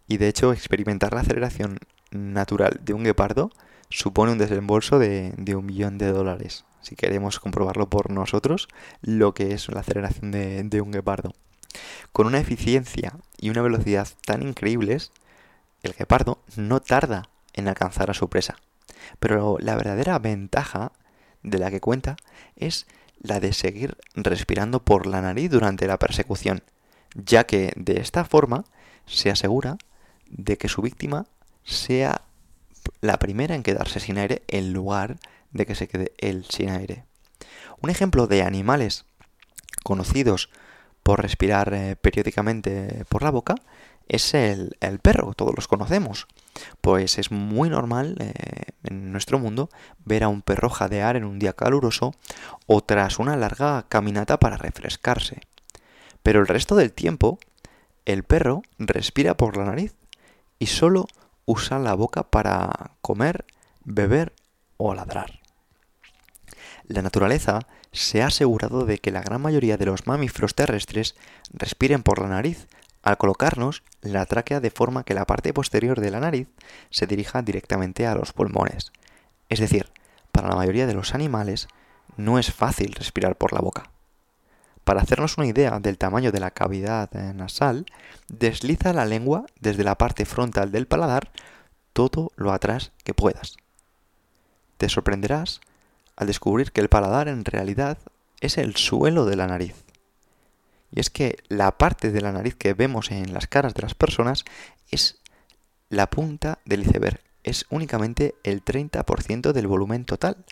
Y 0.09 0.17
de 0.17 0.29
hecho, 0.29 0.53
experimentar 0.53 1.15
la 1.15 1.21
aceleración 1.21 1.79
natural 2.11 2.81
de 2.83 2.95
un 2.95 3.05
guepardo 3.05 3.51
supone 3.89 4.33
un 4.33 4.39
desembolso 4.39 4.99
de 4.99 5.55
un 5.55 5.67
millón 5.67 5.99
de 5.99 6.11
dólares 6.11 6.65
si 6.81 6.97
queremos 6.97 7.41
comprobarlo 7.41 7.89
por 7.89 8.11
nosotros, 8.11 8.69
lo 9.03 9.35
que 9.35 9.53
es 9.53 9.69
la 9.69 9.81
aceleración 9.81 10.31
de, 10.31 10.81
un 10.81 10.91
guepardo. 10.91 11.35
Con 12.13 12.27
una 12.27 12.39
eficiencia 12.39 13.17
y 13.39 13.51
una 13.51 13.63
velocidad 13.63 14.09
tan 14.27 14.43
increíbles, 14.43 15.13
el 15.83 15.93
guepardo 15.93 16.39
no 16.57 16.81
tarda 16.81 17.29
en 17.53 17.69
alcanzar 17.69 18.11
a 18.11 18.15
su 18.15 18.29
presa. 18.29 18.57
Pero 19.19 19.57
la 19.61 19.77
verdadera 19.77 20.19
ventaja 20.19 20.93
de 21.43 21.59
la 21.59 21.71
que 21.71 21.81
cuenta 21.81 22.17
es 22.57 22.87
la 23.23 23.41
de 23.41 23.53
seguir 23.53 23.97
respirando 24.15 24.83
por 24.83 25.07
la 25.07 25.21
nariz 25.21 25.51
durante 25.51 25.87
la 25.87 25.99
persecución, 25.99 26.63
ya 27.15 27.45
que 27.45 27.73
de 27.77 28.01
esta 28.01 28.25
forma 28.25 28.65
se 29.07 29.31
asegura 29.31 29.77
de 30.29 30.57
que 30.57 30.69
su 30.69 30.83
víctima 30.83 31.27
sea 31.65 32.23
la 33.01 33.19
primera 33.19 33.55
en 33.55 33.63
quedarse 33.63 34.01
sin 34.01 34.19
aire 34.19 34.43
en 34.49 34.73
lugar 34.73 35.19
de 35.53 35.67
que 35.67 35.75
se 35.75 35.89
quede 35.89 36.13
él 36.19 36.47
sin 36.49 36.71
aire. 36.71 37.05
Un 37.81 37.91
ejemplo 37.91 38.27
de 38.27 38.43
animales 38.43 39.05
conocidos 39.83 40.51
por 41.03 41.23
respirar 41.23 41.73
eh, 41.73 41.97
periódicamente 41.97 43.05
por 43.09 43.23
la 43.23 43.31
boca 43.31 43.57
es 44.11 44.35
el, 44.35 44.75
perro, 45.01 45.35
todos 45.35 45.55
los 45.55 45.69
conocemos. 45.69 46.27
Pues 46.81 47.17
es 47.17 47.31
muy 47.31 47.71
normal 47.71 48.17
eh, 48.19 48.33
en 48.83 49.13
nuestro 49.13 49.39
mundo 49.39 49.71
ver 50.05 50.25
a 50.25 50.29
un 50.29 50.43
perro 50.43 50.69
jadear 50.69 51.17
en 51.17 51.25
un 51.25 51.39
día 51.39 51.53
caluroso 51.53 52.13
o 52.67 52.83
tras 52.83 53.21
una 53.21 53.37
larga 53.37 53.87
caminata 53.89 54.39
para 54.41 54.57
refrescarse. 54.57 55.41
Pero 56.25 56.41
el 56.41 56.49
resto 56.49 56.75
del 56.75 56.93
tiempo, 56.93 57.39
el 58.05 58.25
perro 58.25 58.63
respira 58.79 59.37
por 59.37 59.57
la 59.57 59.65
nariz 59.65 59.95
y 60.59 60.67
solo 60.67 61.07
usa 61.47 61.79
la 61.79 61.95
boca 61.95 62.25
para 62.25 62.93
comer, 63.01 63.45
beber 63.85 64.35
o 64.77 64.93
ladrar 64.93 65.41
la 66.91 67.03
naturaleza 67.03 67.61
se 67.93 68.23
ha 68.23 68.27
asegurado 68.27 68.85
de 68.85 68.99
que 68.99 69.13
la 69.13 69.23
gran 69.23 69.41
mayoría 69.41 69.77
de 69.77 69.87
los 69.87 70.09
mamíferos 70.09 70.57
terrestres 70.57 71.15
respiren 71.53 72.03
por 72.03 72.21
la 72.21 72.29
nariz, 72.29 72.67
al 73.03 73.17
colocarnos 73.17 73.83
la 74.03 74.27
tráquea 74.27 74.61
de 74.61 74.71
forma 74.71 75.05
que 75.05 75.15
la 75.15 75.27
parte 75.27 75.53
posterior 75.53 76.01
de 76.01 76.11
la 76.11 76.21
nariz 76.21 76.49
se 76.91 77.07
dirija 77.07 77.43
directamente 77.43 78.07
a 78.07 78.15
los 78.15 78.33
pulmones. 78.33 78.93
Es 79.49 79.59
decir, 79.61 79.91
para 80.33 80.49
la 80.49 80.57
mayoría 80.57 80.87
de 80.87 80.95
los 80.95 81.15
animales 81.15 81.69
no 82.17 82.39
es 82.39 82.53
fácil 82.53 82.93
respirar 82.93 83.37
por 83.37 83.53
la 83.53 83.61
boca. 83.61 83.91
Para 84.85 85.03
hacernos 85.03 85.39
una 85.39 85.47
idea 85.47 85.79
del 85.79 85.99
tamaño 85.99 86.33
de 86.33 86.41
la 86.41 86.51
cavidad 86.51 87.15
eh, 87.15 87.33
nasal, 87.35 87.87
desliza 88.29 88.93
la 88.93 89.05
lengua 89.05 89.47
desde 89.61 89.85
la 89.85 89.97
parte 89.97 90.25
frontal 90.25 90.73
del 90.73 90.87
paladar 90.87 91.31
todo 91.93 92.33
lo 92.37 92.53
atrás 92.53 92.93
que 93.05 93.15
puedas. 93.15 93.57
Te 94.79 94.89
sorprenderás 94.89 95.61
al 96.17 96.27
descubrir 96.27 96.73
que 96.73 96.81
el 96.81 96.89
paladar 96.89 97.29
en 97.29 97.45
realidad 97.45 97.99
es 98.41 98.59
el 98.59 98.77
suelo 98.77 99.27
de 99.27 99.37
la 99.37 99.47
nariz. 99.47 99.75
Y 100.91 101.01
es 101.01 101.11
que 101.11 101.39
la 101.49 101.79
parte 101.79 102.11
de 102.11 102.21
la 102.21 102.33
nariz 102.33 102.55
que 102.55 102.75
vemos 102.75 103.11
en 103.11 103.33
las 103.33 103.47
caras 103.47 103.75
de 103.75 103.83
las 103.83 103.95
personas 103.95 104.45
es 104.91 105.21
la 105.89 106.09
punta 106.09 106.59
del 106.65 106.83
iceberg. 106.83 107.21
Es 107.43 107.67
únicamente 107.71 108.35
el 108.43 108.65
30% 108.65 109.53
del 109.53 109.67
volumen 109.67 110.05
total, 110.05 110.45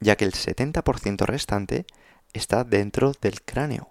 ya 0.00 0.16
que 0.16 0.24
el 0.24 0.32
70% 0.32 1.24
restante 1.26 1.86
está 2.32 2.64
dentro 2.64 3.12
del 3.20 3.42
cráneo. 3.42 3.90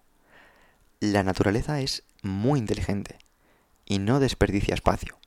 La 0.99 1.23
naturaleza 1.23 1.82
es 1.82 2.04
muy 2.21 2.60
inteligente 2.60 3.17
y 3.86 3.99
no 3.99 4.19
desperdicia 4.19 4.73
espacio. 4.73 5.17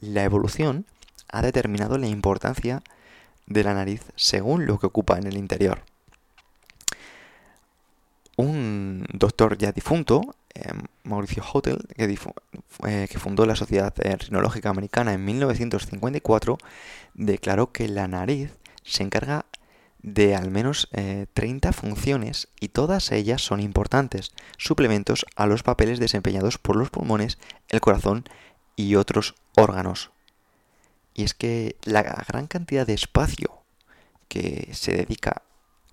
La 0.00 0.22
evolución 0.22 0.86
ha 1.28 1.42
determinado 1.42 1.98
la 1.98 2.06
importancia 2.06 2.82
de 3.46 3.64
la 3.64 3.74
nariz 3.74 4.02
según 4.16 4.66
lo 4.66 4.78
que 4.78 4.86
ocupa 4.86 5.18
en 5.18 5.26
el 5.26 5.36
interior 5.36 5.82
un 8.38 9.04
doctor 9.12 9.58
ya 9.58 9.72
difunto, 9.72 10.22
eh, 10.54 10.70
Mauricio 11.02 11.42
Hotel, 11.52 11.78
eh, 11.96 13.06
que, 13.10 13.18
fundó 13.18 13.44
la 13.46 13.56
Sociedad 13.56 13.92
Rinológica 13.96 14.70
Americana 14.70 15.12
en 15.12 15.24
1954, 15.24 16.56
declaró 17.14 17.72
que 17.72 17.88
la 17.88 18.06
nariz 18.06 18.52
se 18.84 19.02
encarga 19.02 19.44
de 20.02 20.36
al 20.36 20.52
menos 20.52 20.88
30 21.34 21.68
eh, 21.68 21.72
funciones 21.72 22.46
y 22.60 22.68
todas 22.68 23.10
ellas 23.10 23.42
son 23.42 23.58
importantes, 23.58 24.32
suplementos 24.56 25.26
a 25.34 25.46
los 25.46 25.64
papeles 25.64 25.98
desempeñados 25.98 26.58
por 26.58 26.76
los 26.76 26.90
pulmones, 26.90 27.38
el 27.68 27.80
corazón 27.80 28.24
y 28.76 28.94
otros 28.94 29.34
órganos. 29.56 30.12
Y 31.12 31.24
es 31.24 31.34
que 31.34 31.74
la 31.82 32.02
gran 32.02 32.46
cantidad 32.46 32.86
de 32.86 32.94
espacio 32.94 33.62
que 34.28 34.70
se 34.74 34.92
dedica 34.92 35.42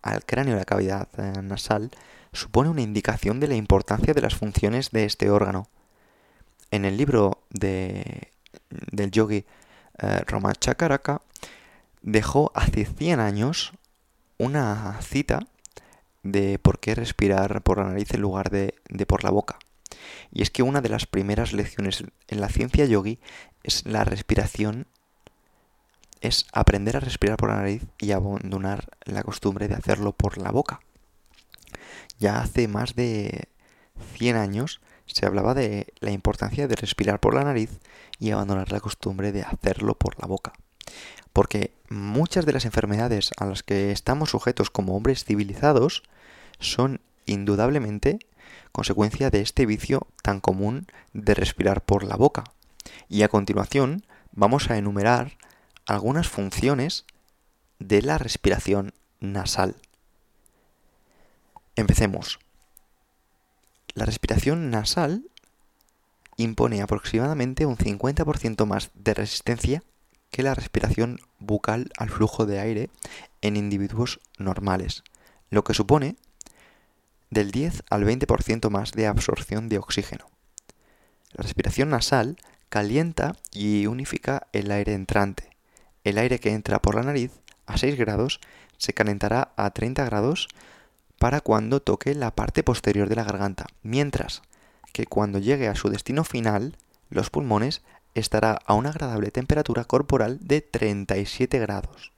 al 0.04 0.24
cráneo 0.24 0.54
y 0.54 0.60
la 0.60 0.66
cavidad 0.66 1.08
nasal 1.42 1.90
supone 2.36 2.70
una 2.70 2.82
indicación 2.82 3.40
de 3.40 3.48
la 3.48 3.56
importancia 3.56 4.14
de 4.14 4.22
las 4.22 4.36
funciones 4.36 4.92
de 4.92 5.06
este 5.06 5.30
órgano. 5.30 5.68
En 6.72 6.86
el 6.86 6.98
libro 6.98 7.44
de, 7.50 8.32
del 8.70 9.12
yogi 9.12 9.46
eh, 10.00 10.24
Chakaraka 10.60 11.22
dejó 12.02 12.52
hace 12.56 12.86
100 12.86 13.20
años 13.20 13.74
una 14.38 15.00
cita 15.02 15.48
de 16.24 16.60
por 16.60 16.80
qué 16.80 16.96
respirar 16.96 17.62
por 17.62 17.78
la 17.78 17.86
nariz 17.86 18.14
en 18.14 18.22
lugar 18.22 18.50
de, 18.50 18.76
de 18.90 19.06
por 19.06 19.24
la 19.24 19.30
boca. 19.30 19.60
Y 20.32 20.42
es 20.42 20.50
que 20.50 20.64
una 20.64 20.82
de 20.82 20.90
las 20.90 21.06
primeras 21.06 21.54
lecciones 21.54 22.04
en 22.28 22.42
la 22.42 22.50
ciencia 22.50 22.86
yogi 22.86 23.20
es 23.64 23.86
la 23.86 24.04
respiración, 24.04 24.88
es 26.22 26.48
aprender 26.52 26.98
a 26.98 27.00
respirar 27.00 27.38
por 27.38 27.50
la 27.50 27.58
nariz 27.58 27.84
y 28.00 28.12
abandonar 28.12 28.90
la 29.06 29.24
costumbre 29.24 29.68
de 29.68 29.76
hacerlo 29.76 30.12
por 30.12 30.38
la 30.38 30.52
boca. 30.52 30.80
Ya 32.20 32.40
hace 32.40 32.68
más 32.68 32.96
de 32.96 33.50
100 34.16 34.36
años 34.36 34.82
se 35.06 35.26
hablaba 35.26 35.54
de 35.54 35.94
la 36.00 36.12
importancia 36.12 36.68
de 36.68 36.76
respirar 36.76 37.20
por 37.20 37.36
la 37.36 37.44
nariz 37.44 37.80
y 38.20 38.32
abandonar 38.32 38.72
la 38.72 38.80
costumbre 38.80 39.32
de 39.32 39.44
hacerlo 39.44 39.96
por 39.96 40.20
la 40.20 40.28
boca. 40.28 40.54
Porque 41.34 41.72
muchas 41.90 42.46
de 42.46 42.54
las 42.54 42.66
enfermedades 42.66 43.32
a 43.38 43.46
las 43.46 43.64
que 43.64 43.92
estamos 43.92 44.32
sujetos 44.32 44.70
como 44.70 44.96
hombres 44.96 45.24
civilizados 45.26 46.04
son 46.60 47.02
indudablemente 47.26 48.20
consecuencia 48.72 49.30
de 49.30 49.42
este 49.42 49.66
vicio 49.66 50.08
tan 50.22 50.40
común 50.40 50.88
de 51.14 51.34
respirar 51.34 51.82
por 51.82 52.04
la 52.04 52.16
boca. 52.16 52.44
Y 53.10 53.24
a 53.24 53.30
continuación 53.30 54.06
vamos 54.32 54.70
a 54.70 54.78
enumerar 54.78 55.38
algunas 55.86 56.28
funciones 56.28 57.06
de 57.80 58.02
la 58.02 58.18
respiración 58.18 58.94
nasal. 59.20 59.76
Empecemos. 61.76 62.40
La 63.94 64.06
respiración 64.06 64.70
nasal 64.70 65.30
impone 66.38 66.82
aproximadamente 66.82 67.66
un 67.66 67.78
50% 67.78 68.66
más 68.66 68.92
de 68.94 69.14
resistencia 69.14 69.84
que 70.32 70.44
la 70.44 70.54
respiración 70.54 71.20
bucal 71.40 71.92
al 71.98 72.10
flujo 72.10 72.46
de 72.46 72.60
aire 72.60 72.90
en 73.42 73.58
individuos 73.58 74.20
normales, 74.38 75.04
lo 75.50 75.64
que 75.64 75.74
supone 75.74 76.16
del 77.30 77.52
10 77.52 77.84
al 77.90 78.06
20% 78.06 78.70
más 78.70 78.94
de 78.94 79.08
absorción 79.08 79.68
de 79.68 79.78
oxígeno. 79.78 80.30
La 81.32 81.44
respiración 81.44 81.90
nasal 81.90 82.38
calienta 82.70 83.36
y 83.52 83.88
unifica 83.88 84.48
el 84.54 84.72
aire 84.72 84.94
entrante. 84.94 85.50
El 86.06 86.18
aire 86.18 86.40
que 86.40 86.52
entra 86.52 86.82
por 86.82 86.96
la 86.96 87.04
nariz 87.04 87.32
a 87.66 87.78
6 87.78 87.98
grados 87.98 88.40
se 88.78 88.94
calentará 88.94 89.54
a 89.58 89.72
30 89.72 90.06
grados 90.06 90.48
para 91.20 91.42
cuando 91.42 91.82
toque 91.82 92.14
la 92.16 92.32
parte 92.32 92.64
posterior 92.64 93.10
de 93.10 93.16
la 93.16 93.24
garganta, 93.24 93.68
mientras 93.84 94.42
que 94.94 95.06
cuando 95.06 95.40
llegue 95.40 95.68
a 95.68 95.76
su 95.76 95.90
destino 95.90 96.24
final, 96.24 96.78
los 97.10 97.30
pulmones 97.30 97.82
estará 98.14 98.60
a 98.66 98.74
una 98.74 98.90
agradable 98.90 99.32
temperatura 99.32 99.84
corporal 99.84 100.40
de 100.42 100.62
37 100.62 101.60
grados. 101.60 102.12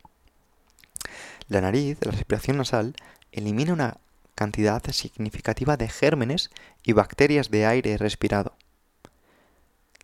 La 1.48 1.62
nariz, 1.62 1.98
la 2.02 2.12
respiración 2.12 2.58
nasal, 2.58 2.94
elimina 3.32 3.74
una 3.74 3.98
cantidad 4.36 4.84
significativa 4.92 5.78
de 5.78 5.90
gérmenes 5.90 6.52
y 6.84 6.94
bacterias 6.94 7.50
de 7.50 7.66
aire 7.66 7.98
respirado. 7.98 8.54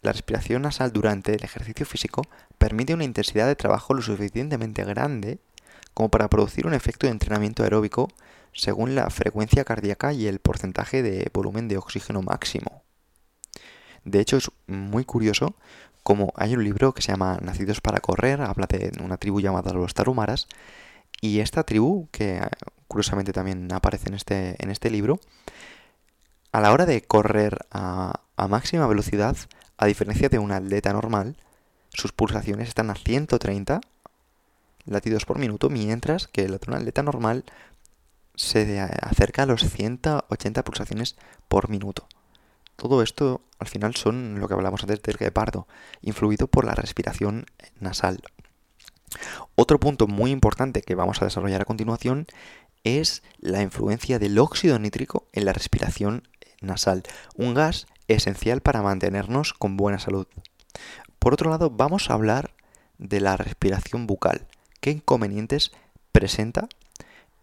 La 0.02 0.12
respiración 0.12 0.64
nasal 0.64 0.92
durante 0.92 1.36
el 1.36 1.44
ejercicio 1.44 1.86
físico 1.86 2.24
permite 2.58 2.94
una 2.94 3.04
intensidad 3.04 3.48
de 3.48 3.56
trabajo 3.56 3.94
lo 3.94 4.02
suficientemente 4.02 4.84
grande 4.84 5.40
como 5.94 6.10
para 6.10 6.30
producir 6.30 6.66
un 6.66 6.74
efecto 6.74 7.06
de 7.06 7.12
entrenamiento 7.12 7.64
aeróbico 7.64 8.10
según 8.54 8.96
la 8.96 9.10
frecuencia 9.10 9.64
cardíaca 9.64 10.14
y 10.14 10.28
el 10.28 10.40
porcentaje 10.40 11.04
de 11.04 11.30
volumen 11.34 11.68
de 11.68 11.78
oxígeno 11.78 12.22
máximo. 12.22 12.84
De 14.06 14.20
hecho, 14.20 14.38
es 14.38 14.52
muy 14.68 15.06
curioso 15.06 15.56
como 16.04 16.34
hay 16.36 16.54
un 16.54 16.64
libro 16.64 16.94
que 16.94 17.02
se 17.02 17.14
llama 17.14 17.40
Nacidos 17.42 17.82
para 17.82 18.02
correr, 18.02 18.42
habla 18.42 18.68
de 18.68 18.92
una 19.02 19.18
tribu 19.18 19.40
llamada 19.40 19.74
los 19.74 19.94
tarumaras, 19.94 20.48
y 21.22 21.40
esta 21.40 21.64
tribu, 21.64 22.10
que 22.12 22.38
eh, 22.38 22.50
curiosamente 22.88 23.32
también 23.32 23.72
aparece 23.72 24.10
en 24.10 24.16
este, 24.16 24.62
en 24.62 24.70
este 24.70 24.92
libro, 24.92 25.20
a 26.52 26.60
la 26.60 26.74
hora 26.74 26.86
de 26.86 27.02
correr 27.02 27.66
a, 27.72 28.20
a 28.36 28.48
máxima 28.48 28.86
velocidad, 28.86 29.38
a 29.78 29.86
diferencia 29.86 30.28
de 30.28 30.40
un 30.40 30.52
atleta 30.52 30.92
normal, 30.92 31.38
sus 31.90 32.12
pulsaciones 32.12 32.68
están 32.68 32.90
a 32.90 32.96
130 32.96 33.80
latidos 34.86 35.26
por 35.26 35.40
minuto, 35.40 35.70
mientras 35.70 36.28
que 36.28 36.44
el 36.44 36.54
atleta 36.54 37.04
normal 37.04 37.46
se 38.36 38.80
acerca 38.80 39.44
a 39.44 39.46
los 39.46 39.64
180 39.64 40.64
pulsaciones 40.64 41.16
por 41.48 41.70
minuto. 41.70 42.08
Todo 42.76 43.04
esto 43.04 43.42
al 43.60 43.68
final 43.68 43.96
son 43.96 44.40
lo 44.40 44.48
que 44.48 44.56
hablamos 44.56 44.82
antes 44.84 45.02
del 45.02 45.18
guepardo, 45.18 45.68
influido 46.02 46.48
por 46.48 46.66
la 46.66 46.76
respiración 46.76 47.46
nasal. 47.80 48.22
Otro 49.56 49.80
punto 49.80 50.08
muy 50.08 50.32
importante 50.32 50.82
que 50.82 50.96
vamos 50.96 51.22
a 51.22 51.26
desarrollar 51.26 51.62
a 51.62 51.66
continuación 51.66 52.26
es 52.84 53.24
la 53.40 53.62
influencia 53.62 54.20
del 54.20 54.40
óxido 54.40 54.80
nítrico 54.80 55.28
en 55.32 55.46
la 55.46 55.54
respiración 55.54 56.28
nasal, 56.62 57.04
un 57.36 57.54
gas 57.54 57.88
esencial 58.08 58.62
para 58.62 58.82
mantenernos 58.82 59.54
con 59.54 59.78
buena 59.78 60.00
salud. 60.00 60.28
Por 61.20 61.34
otro 61.34 61.50
lado, 61.50 61.70
vamos 61.70 62.10
a 62.10 62.14
hablar 62.14 62.54
de 62.98 63.22
la 63.22 63.38
respiración 63.38 64.08
bucal. 64.08 64.48
¿Qué 64.82 64.92
inconvenientes 64.92 65.72
presenta 66.12 66.68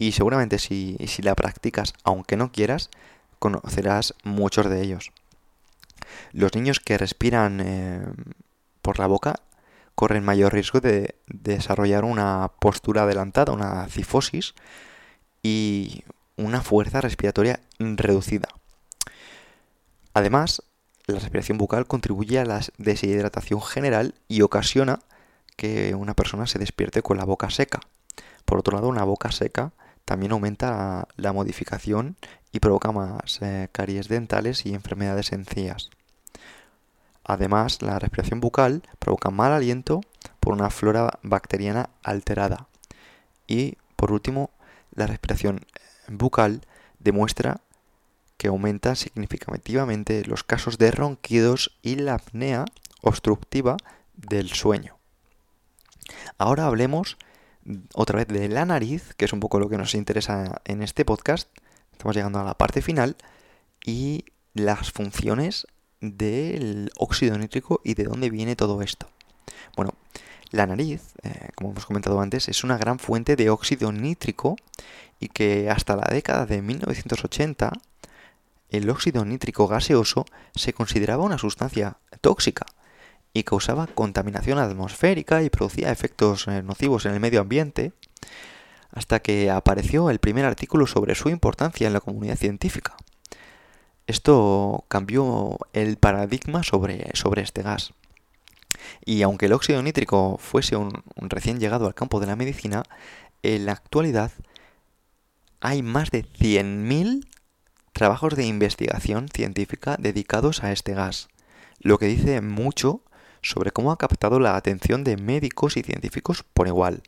y 0.00 0.12
seguramente 0.12 0.58
si, 0.58 0.96
la 1.18 1.34
practicas 1.34 1.92
aunque 2.04 2.38
no 2.38 2.50
quieras, 2.50 2.88
conocerás 3.38 4.14
muchos 4.24 4.70
de 4.70 4.80
ellos. 4.80 5.12
Los 6.32 6.54
niños 6.54 6.80
que 6.80 6.96
respiran 6.96 7.60
eh, 7.60 8.02
por 8.80 8.98
la 8.98 9.06
boca 9.06 9.40
corren 9.94 10.24
mayor 10.24 10.54
riesgo 10.54 10.80
de, 10.80 11.16
desarrollar 11.26 12.04
una 12.04 12.50
postura 12.60 13.02
adelantada, 13.02 13.52
una 13.52 13.86
cifosis 13.88 14.54
y 15.42 16.02
una 16.38 16.62
fuerza 16.62 17.02
respiratoria 17.02 17.60
reducida. 17.78 18.48
Además, 20.14 20.62
la 21.04 21.18
respiración 21.18 21.58
bucal 21.58 21.86
contribuye 21.86 22.38
a 22.38 22.46
la 22.46 22.62
deshidratación 22.78 23.60
general 23.60 24.14
y 24.28 24.40
ocasiona 24.40 25.00
que 25.56 25.94
una 25.94 26.14
persona 26.14 26.46
se 26.46 26.58
despierte 26.58 27.02
con 27.02 27.18
la 27.18 27.26
boca 27.26 27.50
seca. 27.50 27.80
Por 28.46 28.58
otro 28.58 28.76
lado, 28.76 28.88
una 28.88 29.04
boca 29.04 29.30
seca 29.30 29.72
también 30.11 30.33
aumenta 30.33 31.07
la 31.14 31.33
modificación 31.33 32.16
y 32.51 32.59
provoca 32.59 32.90
más 32.90 33.38
eh, 33.42 33.68
caries 33.70 34.09
dentales 34.09 34.66
y 34.66 34.75
enfermedades 34.75 35.31
encías. 35.31 35.88
Además, 37.23 37.81
la 37.81 37.96
respiración 38.01 38.40
bucal 38.40 38.83
provoca 38.99 39.31
mal 39.31 39.53
aliento 39.53 40.01
por 40.40 40.55
una 40.55 40.68
flora 40.68 41.20
bacteriana 41.23 41.90
alterada. 42.03 42.66
Y, 43.46 43.77
por 43.94 44.11
último, 44.11 44.51
la 44.92 45.07
respiración 45.07 45.64
bucal 46.09 46.62
demuestra 46.99 47.61
que 48.37 48.49
aumenta 48.49 48.96
significativamente 48.96 50.25
los 50.25 50.42
casos 50.42 50.77
de 50.77 50.90
ronquidos 50.90 51.79
y 51.83 51.94
la 51.94 52.14
apnea 52.14 52.64
obstructiva 53.01 53.77
del 54.16 54.49
sueño. 54.51 54.96
Ahora 56.37 56.66
hablemos 56.66 57.16
otra 57.94 58.18
vez 58.18 58.29
de 58.29 58.49
la 58.49 58.64
nariz, 58.64 59.14
que 59.16 59.25
es 59.25 59.33
un 59.33 59.40
poco 59.40 59.59
lo 59.59 59.68
que 59.68 59.79
nos 59.79 59.94
interesa 59.94 60.61
en 60.64 60.83
este 60.83 61.05
podcast. 61.05 61.49
Estamos 61.92 62.16
llegando 62.16 62.38
a 62.38 62.44
la 62.44 62.55
parte 62.55 62.83
final 62.83 63.16
y 63.85 64.25
las 64.55 64.90
funciones 64.90 65.66
del 66.01 66.90
óxido 66.96 67.37
nítrico 67.38 67.81
y 67.85 67.94
de 67.94 68.05
dónde 68.05 68.31
viene 68.31 68.57
todo 68.57 68.83
esto. 68.83 69.09
Bueno, 69.77 69.94
la 70.51 70.66
nariz, 70.66 71.14
eh, 71.23 71.51
como 71.55 71.70
hemos 71.70 71.87
comentado 71.87 72.20
antes, 72.20 72.49
es 72.49 72.64
una 72.64 72.79
gran 72.79 72.99
fuente 72.99 73.37
de 73.37 73.51
óxido 73.51 73.92
nítrico 73.92 74.57
y 75.20 75.29
que 75.29 75.70
hasta 75.70 75.96
la 75.96 76.09
década 76.11 76.46
de 76.46 76.62
1980 76.62 77.73
el 78.70 78.88
óxido 78.88 79.25
nítrico 79.25 79.66
gaseoso 79.66 80.25
se 80.55 80.73
consideraba 80.73 81.25
una 81.25 81.38
sustancia 81.38 81.99
tóxica 82.20 82.66
y 83.32 83.44
causaba 83.44 83.86
contaminación 83.86 84.58
atmosférica 84.58 85.42
y 85.42 85.50
producía 85.50 85.92
efectos 85.92 86.48
eh, 86.48 86.62
nocivos 86.62 87.06
en 87.06 87.14
el 87.14 87.20
medio 87.20 87.40
ambiente, 87.40 87.92
hasta 88.90 89.20
que 89.20 89.50
apareció 89.50 90.10
el 90.10 90.18
primer 90.18 90.44
artículo 90.44 90.86
sobre 90.86 91.14
su 91.14 91.28
importancia 91.28 91.86
en 91.86 91.92
la 91.92 92.00
comunidad 92.00 92.36
científica. 92.36 92.96
Esto 94.06 94.84
cambió 94.88 95.58
el 95.72 95.96
paradigma 95.96 96.64
sobre, 96.64 97.10
sobre 97.14 97.42
este 97.42 97.62
gas. 97.62 97.92
Y 99.04 99.22
aunque 99.22 99.46
el 99.46 99.52
óxido 99.52 99.82
nítrico 99.82 100.36
fuese 100.38 100.74
un, 100.74 101.02
recién 101.16 101.60
llegado 101.60 101.86
al 101.86 101.94
campo 101.94 102.18
de 102.18 102.26
la 102.26 102.36
medicina, 102.36 102.82
en 103.42 103.66
la 103.66 103.72
actualidad 103.72 104.32
hay 105.60 105.82
más 105.82 106.10
de 106.10 106.24
100.000 106.24 107.26
trabajos 107.92 108.34
de 108.34 108.46
investigación 108.46 109.28
científica 109.28 109.96
dedicados 109.98 110.64
a 110.64 110.72
este 110.72 110.94
gas, 110.94 111.28
lo 111.78 111.98
que 111.98 112.06
dice 112.06 112.40
mucho 112.40 113.02
sobre 113.42 113.72
cómo 113.72 113.92
ha 113.92 113.98
captado 113.98 114.40
la 114.40 114.57
atención 114.57 115.05
de 115.05 115.16
médicos 115.16 115.76
y 115.76 115.83
científicos 115.83 116.44
por 116.55 116.66
igual. 116.66 117.03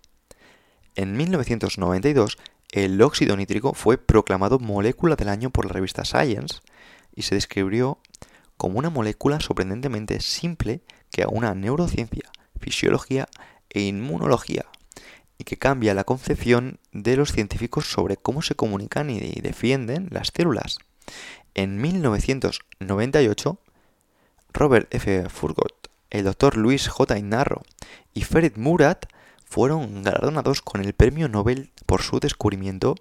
En 0.95 1.17
1992, 1.17 2.39
el 2.71 3.01
óxido 3.03 3.37
nítrico 3.37 3.75
fue 3.75 3.99
proclamado 3.99 4.59
molécula 4.59 5.17
del 5.17 5.29
año 5.29 5.51
por 5.51 5.67
la 5.67 5.73
revista 5.73 6.05
Science 6.05 6.61
y 7.15 7.23
se 7.23 7.35
describió 7.35 7.99
como 8.57 8.79
una 8.79 8.91
molécula 8.91 9.41
sorprendentemente 9.41 10.21
simple 10.21 10.83
que 11.11 11.27
una 11.27 11.55
neurociencia, 11.55 12.31
fisiología 12.59 13.29
e 13.69 13.83
inmunología 13.83 14.67
y 15.39 15.45
que 15.45 15.59
cambia 15.59 15.95
la 15.95 16.05
concepción 16.05 16.79
de 16.93 17.17
los 17.17 17.33
científicos 17.33 17.91
sobre 17.91 18.17
cómo 18.17 18.43
se 18.43 18.55
comunican 18.55 19.11
y 19.11 19.41
defienden 19.41 20.09
las 20.11 20.31
células. 20.35 20.79
En 21.55 21.81
1998, 21.81 23.59
Robert 24.53 24.95
F. 24.95 25.29
Furgot 25.29 25.92
el 26.13 26.25
doctor 26.25 26.59
Luis 26.59 26.89
J. 26.89 27.19
Inarro 27.19 27.63
y 28.13 28.23
Ferit 28.23 28.59
Murat 28.59 29.07
fueron 29.47 30.03
galardonados 30.03 30.61
con 30.61 30.83
el 30.85 30.93
premio 30.93 31.27
Nobel 31.27 31.71
por 31.87 32.03
su 32.03 32.21
descubrimiento 32.21 32.97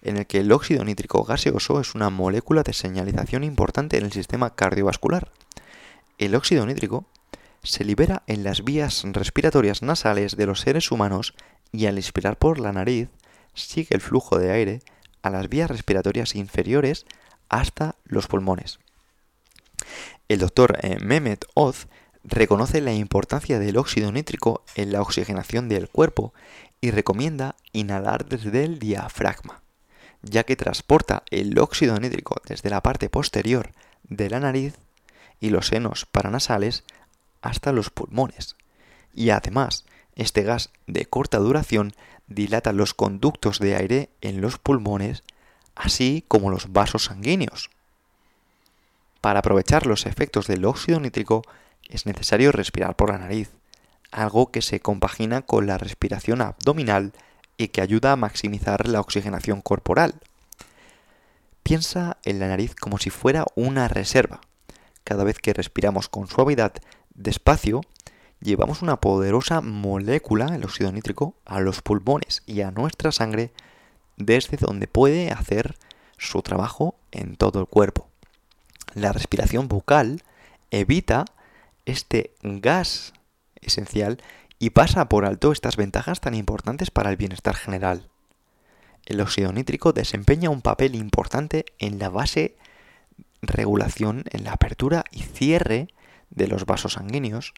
en 0.00 0.16
el 0.16 0.28
que 0.28 0.38
el 0.38 0.52
óxido 0.52 0.84
nítrico 0.84 1.24
gaseoso 1.24 1.80
es 1.80 1.96
una 1.96 2.08
molécula 2.08 2.62
de 2.62 2.72
señalización 2.72 3.42
importante 3.42 3.98
en 3.98 4.04
el 4.04 4.12
sistema 4.12 4.54
cardiovascular. 4.54 5.32
El 6.18 6.36
óxido 6.36 6.64
nítrico 6.64 7.04
se 7.64 7.84
libera 7.84 8.22
en 8.28 8.44
las 8.44 8.62
vías 8.62 9.02
respiratorias 9.06 9.82
nasales 9.82 10.36
de 10.36 10.46
los 10.46 10.60
seres 10.60 10.92
humanos 10.92 11.34
y 11.72 11.86
al 11.86 11.96
inspirar 11.96 12.38
por 12.38 12.60
la 12.60 12.72
nariz 12.72 13.08
sigue 13.54 13.96
el 13.96 14.00
flujo 14.00 14.38
de 14.38 14.52
aire 14.52 14.82
a 15.22 15.30
las 15.30 15.48
vías 15.48 15.68
respiratorias 15.68 16.36
inferiores 16.36 17.06
hasta 17.48 17.96
los 18.04 18.28
pulmones. 18.28 18.78
El 20.28 20.38
doctor 20.38 20.78
eh, 20.80 20.98
Mehmet 21.02 21.44
Oz 21.54 21.88
reconoce 22.24 22.80
la 22.80 22.92
importancia 22.92 23.58
del 23.58 23.76
óxido 23.76 24.12
nítrico 24.12 24.62
en 24.74 24.92
la 24.92 25.00
oxigenación 25.00 25.68
del 25.68 25.88
cuerpo 25.88 26.32
y 26.80 26.90
recomienda 26.90 27.56
inhalar 27.72 28.26
desde 28.26 28.64
el 28.64 28.78
diafragma, 28.78 29.62
ya 30.22 30.44
que 30.44 30.56
transporta 30.56 31.24
el 31.30 31.58
óxido 31.58 31.98
nítrico 31.98 32.40
desde 32.46 32.70
la 32.70 32.82
parte 32.82 33.08
posterior 33.08 33.72
de 34.04 34.30
la 34.30 34.40
nariz 34.40 34.74
y 35.40 35.50
los 35.50 35.68
senos 35.68 36.06
paranasales 36.06 36.84
hasta 37.40 37.72
los 37.72 37.90
pulmones. 37.90 38.56
Y 39.14 39.30
además, 39.30 39.84
este 40.14 40.42
gas 40.42 40.70
de 40.86 41.06
corta 41.06 41.38
duración 41.38 41.92
dilata 42.28 42.72
los 42.72 42.94
conductos 42.94 43.58
de 43.58 43.76
aire 43.76 44.10
en 44.20 44.40
los 44.40 44.58
pulmones, 44.58 45.22
así 45.74 46.24
como 46.28 46.50
los 46.50 46.72
vasos 46.72 47.04
sanguíneos. 47.04 47.70
Para 49.20 49.40
aprovechar 49.40 49.86
los 49.86 50.06
efectos 50.06 50.46
del 50.46 50.64
óxido 50.64 51.00
nítrico, 51.00 51.42
es 51.88 52.06
necesario 52.06 52.52
respirar 52.52 52.96
por 52.96 53.10
la 53.10 53.18
nariz, 53.18 53.50
algo 54.10 54.50
que 54.50 54.62
se 54.62 54.80
compagina 54.80 55.42
con 55.42 55.66
la 55.66 55.78
respiración 55.78 56.40
abdominal 56.40 57.12
y 57.56 57.68
que 57.68 57.80
ayuda 57.80 58.12
a 58.12 58.16
maximizar 58.16 58.88
la 58.88 59.00
oxigenación 59.00 59.62
corporal. 59.62 60.14
Piensa 61.62 62.18
en 62.24 62.38
la 62.38 62.48
nariz 62.48 62.74
como 62.74 62.98
si 62.98 63.10
fuera 63.10 63.46
una 63.54 63.88
reserva. 63.88 64.40
Cada 65.04 65.24
vez 65.24 65.38
que 65.38 65.52
respiramos 65.52 66.08
con 66.08 66.28
suavidad, 66.28 66.72
despacio, 67.14 67.82
llevamos 68.40 68.82
una 68.82 69.00
poderosa 69.00 69.60
molécula, 69.60 70.54
el 70.54 70.64
óxido 70.64 70.92
nítrico, 70.92 71.34
a 71.44 71.60
los 71.60 71.82
pulmones 71.82 72.42
y 72.46 72.60
a 72.62 72.70
nuestra 72.70 73.12
sangre, 73.12 73.52
desde 74.16 74.56
donde 74.56 74.86
puede 74.86 75.30
hacer 75.30 75.76
su 76.18 76.42
trabajo 76.42 76.94
en 77.10 77.36
todo 77.36 77.60
el 77.60 77.66
cuerpo. 77.66 78.08
La 78.94 79.12
respiración 79.12 79.68
bucal 79.68 80.22
evita 80.70 81.24
este 81.86 82.34
gas 82.42 83.12
esencial 83.60 84.22
y 84.58 84.70
pasa 84.70 85.08
por 85.08 85.24
alto 85.24 85.52
estas 85.52 85.76
ventajas 85.76 86.20
tan 86.20 86.34
importantes 86.34 86.90
para 86.90 87.10
el 87.10 87.16
bienestar 87.16 87.54
general. 87.54 88.08
El 89.04 89.20
óxido 89.20 89.52
nítrico 89.52 89.92
desempeña 89.92 90.50
un 90.50 90.62
papel 90.62 90.94
importante 90.94 91.64
en 91.78 91.98
la 91.98 92.08
base 92.08 92.56
regulación, 93.42 94.24
en 94.30 94.44
la 94.44 94.52
apertura 94.52 95.04
y 95.10 95.22
cierre 95.22 95.88
de 96.30 96.46
los 96.46 96.64
vasos 96.64 96.94
sanguíneos, 96.94 97.54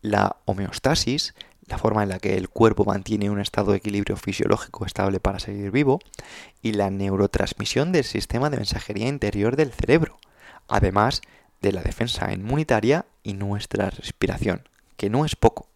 la 0.00 0.36
homeostasis, 0.46 1.34
la 1.66 1.78
forma 1.78 2.02
en 2.02 2.08
la 2.08 2.18
que 2.18 2.36
el 2.36 2.48
cuerpo 2.48 2.84
mantiene 2.84 3.28
un 3.28 3.40
estado 3.40 3.72
de 3.72 3.78
equilibrio 3.78 4.16
fisiológico 4.16 4.86
estable 4.86 5.20
para 5.20 5.38
seguir 5.38 5.70
vivo, 5.70 6.00
y 6.62 6.72
la 6.72 6.90
neurotransmisión 6.90 7.92
del 7.92 8.04
sistema 8.04 8.50
de 8.50 8.56
mensajería 8.56 9.08
interior 9.08 9.56
del 9.56 9.72
cerebro, 9.72 10.18
además 10.68 11.20
de 11.62 11.72
la 11.72 11.82
defensa 11.82 12.32
inmunitaria 12.32 13.06
y 13.22 13.34
nuestra 13.34 13.90
respiración, 13.90 14.68
que 14.96 15.10
no 15.10 15.24
es 15.24 15.36
poco. 15.36 15.66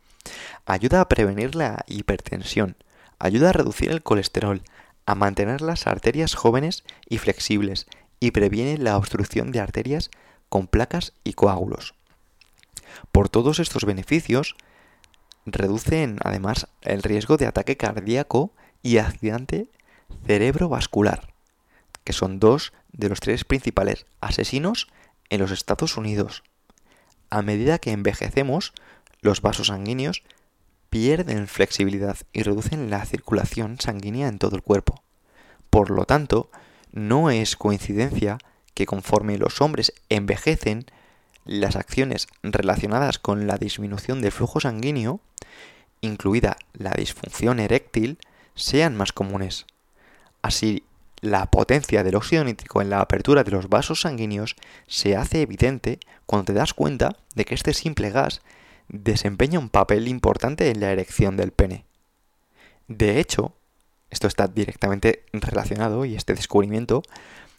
Ayuda 0.66 1.00
a 1.00 1.08
prevenir 1.08 1.54
la 1.54 1.84
hipertensión, 1.86 2.76
ayuda 3.18 3.50
a 3.50 3.52
reducir 3.52 3.90
el 3.90 4.02
colesterol, 4.02 4.62
a 5.06 5.14
mantener 5.14 5.60
las 5.60 5.86
arterias 5.86 6.34
jóvenes 6.34 6.84
y 7.08 7.18
flexibles 7.18 7.86
y 8.20 8.30
previene 8.30 8.78
la 8.78 8.96
obstrucción 8.96 9.50
de 9.50 9.60
arterias 9.60 10.10
con 10.48 10.66
placas 10.66 11.12
y 11.24 11.32
coágulos. 11.32 11.94
Por 13.12 13.28
todos 13.28 13.58
estos 13.58 13.84
beneficios, 13.84 14.56
reducen 15.46 16.18
además 16.22 16.68
el 16.82 17.02
riesgo 17.02 17.36
de 17.36 17.46
ataque 17.46 17.76
cardíaco 17.76 18.52
y 18.82 18.98
accidente 18.98 19.68
cerebrovascular, 20.26 21.32
que 22.04 22.12
son 22.12 22.40
dos 22.40 22.72
de 22.92 23.08
los 23.08 23.20
tres 23.20 23.44
principales 23.44 24.06
asesinos 24.20 24.88
en 25.30 25.40
los 25.40 25.50
Estados 25.50 25.96
Unidos 25.96 26.42
a 27.30 27.42
medida 27.42 27.78
que 27.78 27.92
envejecemos, 27.92 28.74
los 29.20 29.40
vasos 29.40 29.68
sanguíneos 29.68 30.24
pierden 30.90 31.46
flexibilidad 31.46 32.16
y 32.32 32.42
reducen 32.42 32.90
la 32.90 33.04
circulación 33.06 33.78
sanguínea 33.80 34.26
en 34.26 34.38
todo 34.38 34.56
el 34.56 34.62
cuerpo. 34.62 35.02
Por 35.70 35.90
lo 35.90 36.04
tanto, 36.04 36.50
no 36.90 37.30
es 37.30 37.54
coincidencia 37.54 38.38
que 38.74 38.86
conforme 38.86 39.38
los 39.38 39.60
hombres 39.60 39.92
envejecen, 40.08 40.86
las 41.44 41.76
acciones 41.76 42.26
relacionadas 42.42 43.18
con 43.18 43.46
la 43.46 43.56
disminución 43.56 44.20
del 44.20 44.32
flujo 44.32 44.60
sanguíneo, 44.60 45.20
incluida 46.00 46.56
la 46.72 46.90
disfunción 46.90 47.60
eréctil, 47.60 48.18
sean 48.56 48.96
más 48.96 49.12
comunes. 49.12 49.66
Así, 50.42 50.82
la 51.20 51.50
potencia 51.50 52.02
del 52.02 52.16
óxido 52.16 52.44
nítrico 52.44 52.80
en 52.80 52.90
la 52.90 53.00
apertura 53.00 53.44
de 53.44 53.50
los 53.50 53.68
vasos 53.68 54.02
sanguíneos 54.02 54.56
se 54.86 55.16
hace 55.16 55.42
evidente 55.42 56.00
cuando 56.26 56.46
te 56.46 56.52
das 56.54 56.74
cuenta 56.74 57.16
de 57.34 57.44
que 57.44 57.54
este 57.54 57.74
simple 57.74 58.10
gas 58.10 58.40
desempeña 58.88 59.58
un 59.58 59.68
papel 59.68 60.08
importante 60.08 60.70
en 60.70 60.80
la 60.80 60.90
erección 60.90 61.36
del 61.36 61.52
pene. 61.52 61.84
De 62.88 63.20
hecho, 63.20 63.54
esto 64.10 64.26
está 64.26 64.48
directamente 64.48 65.24
relacionado 65.32 66.04
y 66.04 66.16
este 66.16 66.34
descubrimiento 66.34 67.02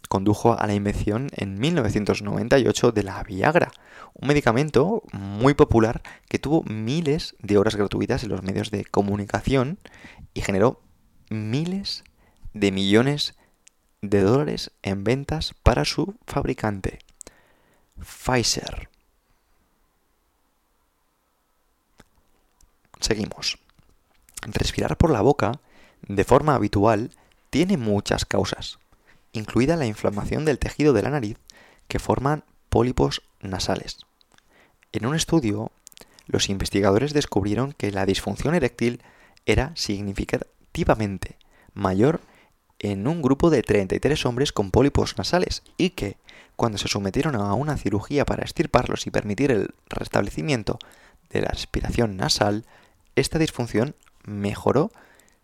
condujo 0.09 0.59
a 0.59 0.68
la 0.68 0.74
invención 0.74 1.30
en 1.38 1.57
1998 1.57 2.91
de 2.91 3.03
la 3.03 3.24
Viagra, 3.24 3.72
un 4.14 4.28
medicamento 4.28 5.03
muy 5.14 5.53
popular 5.53 6.01
que 6.28 6.39
tuvo 6.39 6.64
miles 6.64 7.36
de 7.39 7.57
horas 7.57 7.76
gratuitas 7.76 8.24
en 8.24 8.30
los 8.30 8.43
medios 8.43 8.72
de 8.72 8.84
comunicación 8.84 9.80
y 10.34 10.41
generó 10.41 10.82
miles 11.30 12.03
de 12.53 12.74
millones 12.74 13.36
de 14.02 14.22
dólares 14.22 14.72
en 14.82 15.04
ventas 15.04 15.54
para 15.64 15.86
su 15.86 16.16
fabricante, 16.26 16.99
Pfizer. 17.99 18.89
Seguimos. 22.99 23.60
Respirar 24.43 24.97
por 24.97 25.12
la 25.12 25.22
boca 25.22 25.60
de 26.08 26.24
forma 26.24 26.56
habitual 26.56 27.12
tiene 27.52 27.78
muchas 27.78 28.26
causas, 28.26 28.80
incluida 29.34 29.76
la 29.76 29.86
inflamación 29.86 30.45
del 30.45 30.58
tejido 30.58 30.93
de 30.93 31.04
la 31.04 31.12
nariz 31.12 31.38
que 31.88 31.99
forman 31.99 32.43
pólipos 32.70 33.22
nasales. 33.39 33.99
En 34.91 35.06
un 35.06 35.16
estudio, 35.16 35.72
los 36.26 36.49
investigadores 36.49 37.14
descubrieron 37.14 37.74
que 37.74 37.91
la 37.91 38.06
disfunción 38.06 38.56
eréctil 38.56 39.02
era 39.45 39.74
significativamente 39.76 41.38
mayor 41.74 42.22
en 42.82 43.07
un 43.07 43.21
grupo 43.21 43.51
de 43.51 43.61
33 43.61 44.25
hombres 44.25 44.51
con 44.51 44.71
pólipos 44.71 45.15
nasales 45.17 45.61
y 45.77 45.91
que, 45.91 46.17
cuando 46.55 46.79
se 46.79 46.88
sometieron 46.88 47.36
a 47.36 47.53
una 47.53 47.77
cirugía 47.77 48.25
para 48.25 48.43
estirparlos 48.43 49.05
y 49.05 49.11
permitir 49.11 49.51
el 49.51 49.75
restablecimiento 49.88 50.79
de 51.29 51.41
la 51.41 51.49
respiración 51.49 52.17
nasal, 52.17 52.65
esta 53.15 53.38
disfunción 53.38 53.95
mejoró 54.23 54.91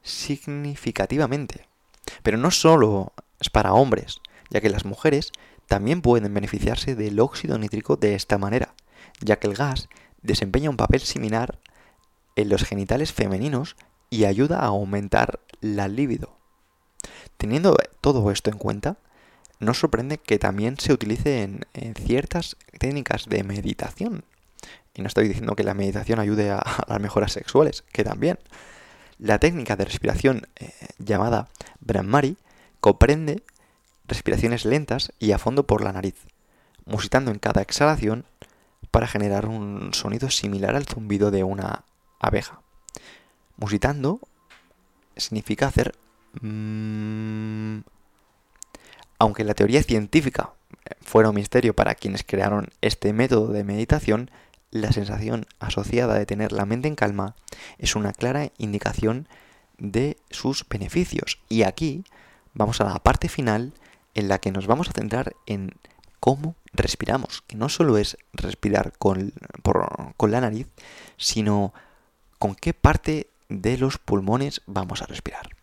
significativamente. 0.02 1.68
Pero 2.24 2.38
no 2.38 2.50
solo 2.50 3.14
es 3.40 3.52
para 3.52 3.74
hombres, 3.74 4.20
ya 4.50 4.60
que 4.60 4.70
las 4.70 4.86
mujeres 4.86 5.32
también 5.68 6.02
pueden 6.02 6.34
beneficiarse 6.34 6.96
del 6.96 7.20
óxido 7.20 7.60
nítrico 7.60 7.98
de 7.98 8.16
esta 8.16 8.40
manera, 8.40 8.74
ya 9.22 9.38
que 9.38 9.48
el 9.48 9.54
gas 9.54 9.90
desempeña 10.24 10.72
un 10.72 10.78
papel 10.78 11.02
similar 11.02 11.60
en 12.36 12.50
los 12.50 12.64
genitales 12.64 13.14
femeninos 13.14 13.76
y 14.10 14.26
ayuda 14.26 14.60
a 14.60 14.68
aumentar 14.68 15.40
la 15.62 15.88
libido. 15.88 16.37
Teniendo 17.38 17.78
todo 18.02 18.32
esto 18.32 18.50
en 18.50 18.58
cuenta, 18.58 18.98
no 19.60 19.74
sorprende 19.74 20.18
que 20.18 20.40
también 20.40 20.80
se 20.80 20.94
utilice 20.94 21.44
en, 21.44 21.66
ciertas 21.96 22.58
técnicas 22.80 23.26
de 23.28 23.44
meditación. 23.44 24.24
Y 24.94 25.02
no 25.02 25.08
estoy 25.08 25.28
diciendo 25.28 25.56
que 25.56 25.64
la 25.64 25.74
meditación 25.74 26.20
ayude 26.20 26.52
a, 26.52 26.64
las 26.88 27.00
mejoras 27.00 27.32
sexuales, 27.32 27.84
que 27.92 28.04
también. 28.04 28.40
La 29.20 29.40
técnica 29.40 29.76
de 29.76 29.86
respiración 29.86 30.48
eh, 30.58 30.72
llamada 31.00 31.48
Brahmari 31.80 32.38
comprende 32.80 33.44
respiraciones 34.08 34.64
lentas 34.64 35.12
y 35.18 35.32
a 35.32 35.40
fondo 35.40 35.66
por 35.66 35.84
la 35.84 35.92
nariz, 35.92 36.16
musitando 36.86 37.32
en 37.32 37.40
cada 37.40 37.64
exhalación 37.64 38.26
para 38.92 39.08
generar 39.08 39.48
un 39.48 39.94
sonido 39.94 40.30
similar 40.30 40.76
al 40.76 40.86
zumbido 40.86 41.32
de 41.32 41.44
una 41.44 41.84
abeja. 42.20 42.62
Musitando 43.58 44.20
significa 45.16 45.68
hacer... 45.68 45.96
Mm, 46.42 47.80
aunque 49.20 49.44
la 49.44 49.54
teoría 49.54 49.82
científica 49.84 50.52
eh, 50.86 50.96
fuera 51.02 51.30
un 51.30 51.36
misterio 51.36 51.76
para 51.76 51.96
quienes 51.96 52.24
crearon 52.24 52.70
este 52.82 53.14
método 53.14 53.52
de 53.52 53.64
meditación, 53.64 54.32
la 54.72 54.92
sensación 54.92 55.46
asociada 55.60 56.16
de 56.16 56.26
tener 56.26 56.52
la 56.52 56.66
mente 56.66 56.88
en 56.88 56.96
calma 56.96 57.36
es 57.78 57.96
una 57.96 58.14
clara 58.14 58.52
indicación 58.58 59.28
de 59.78 60.18
sus 60.30 60.68
beneficios. 60.68 61.40
Y 61.50 61.64
aquí 61.64 62.04
vamos 62.54 62.82
a 62.82 62.86
la 62.86 63.00
parte 63.00 63.30
final 63.30 63.74
en 64.14 64.28
la 64.28 64.40
que 64.40 64.52
nos 64.52 64.68
vamos 64.68 64.90
a 64.90 64.94
centrar 64.94 65.36
en 65.46 65.76
cómo 66.20 66.56
respiramos, 66.74 67.44
que 67.48 67.56
no 67.56 67.70
solo 67.70 67.98
es 67.98 68.18
respirar 68.34 68.94
con, 68.98 69.34
con 70.18 70.32
la 70.32 70.42
nariz, 70.42 70.68
sino 71.18 71.74
con 72.40 72.56
qué 72.56 72.74
parte 72.74 73.30
de 73.50 73.78
los 73.78 73.98
pulmones 73.98 74.62
vamos 74.66 75.02
a 75.02 75.06
respirar. 75.06 75.57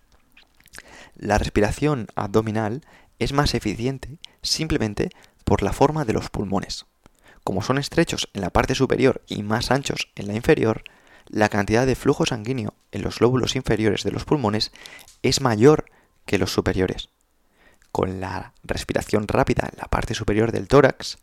La 1.17 1.39
respiración 1.39 2.09
abdominal 2.17 2.83
es 3.19 3.33
más 3.33 3.55
eficiente 3.55 4.19
simplemente 4.43 5.11
por 5.45 5.63
la 5.63 5.73
forma 5.73 6.05
de 6.05 6.13
los 6.13 6.31
pulmones. 6.31 6.87
Como 7.45 7.63
son 7.63 7.79
estrechos 7.79 8.29
en 8.33 8.41
la 8.41 8.51
parte 8.51 8.75
superior 8.75 9.23
y 9.27 9.43
más 9.43 9.71
anchos 9.71 10.09
en 10.17 10.27
la 10.27 10.35
inferior, 10.35 10.83
la 11.27 11.49
cantidad 11.49 11.87
de 11.87 11.95
flujo 11.95 12.27
sanguíneo 12.27 12.75
en 12.91 13.03
los 13.03 13.21
lóbulos 13.21 13.57
inferiores 13.57 14.03
de 14.03 14.13
los 14.13 14.25
pulmones 14.25 14.73
es 15.23 15.41
mayor 15.41 15.87
que 16.27 16.39
los 16.39 16.53
superiores. 16.53 17.11
Con 17.93 18.21
la 18.21 18.55
respiración 18.63 19.29
rápida 19.29 19.69
en 19.71 19.79
la 19.79 19.89
parte 19.89 20.15
superior 20.15 20.53
del 20.53 20.69
tórax, 20.69 21.19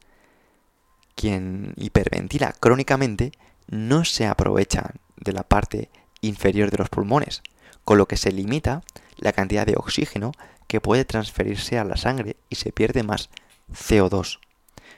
quien 1.16 1.74
hiperventila 1.76 2.54
crónicamente 2.60 3.32
no 3.68 4.06
se 4.06 4.26
aprovecha 4.26 4.94
de 5.18 5.34
la 5.34 5.44
parte 5.44 5.90
inferior 6.22 6.72
de 6.72 6.78
los 6.78 6.90
pulmones, 6.90 7.42
con 7.84 7.98
lo 7.98 8.08
que 8.08 8.18
se 8.18 8.32
limita 8.32 8.84
la 9.22 9.32
cantidad 9.32 9.66
de 9.66 9.76
oxígeno 9.78 10.34
que 10.68 10.82
puede 10.82 11.06
transferirse 11.06 11.80
a 11.80 11.86
la 11.86 11.96
sangre 11.96 12.36
y 12.50 12.56
se 12.56 12.74
pierde 12.74 13.04
más 13.04 13.30
CO2. 13.72 14.40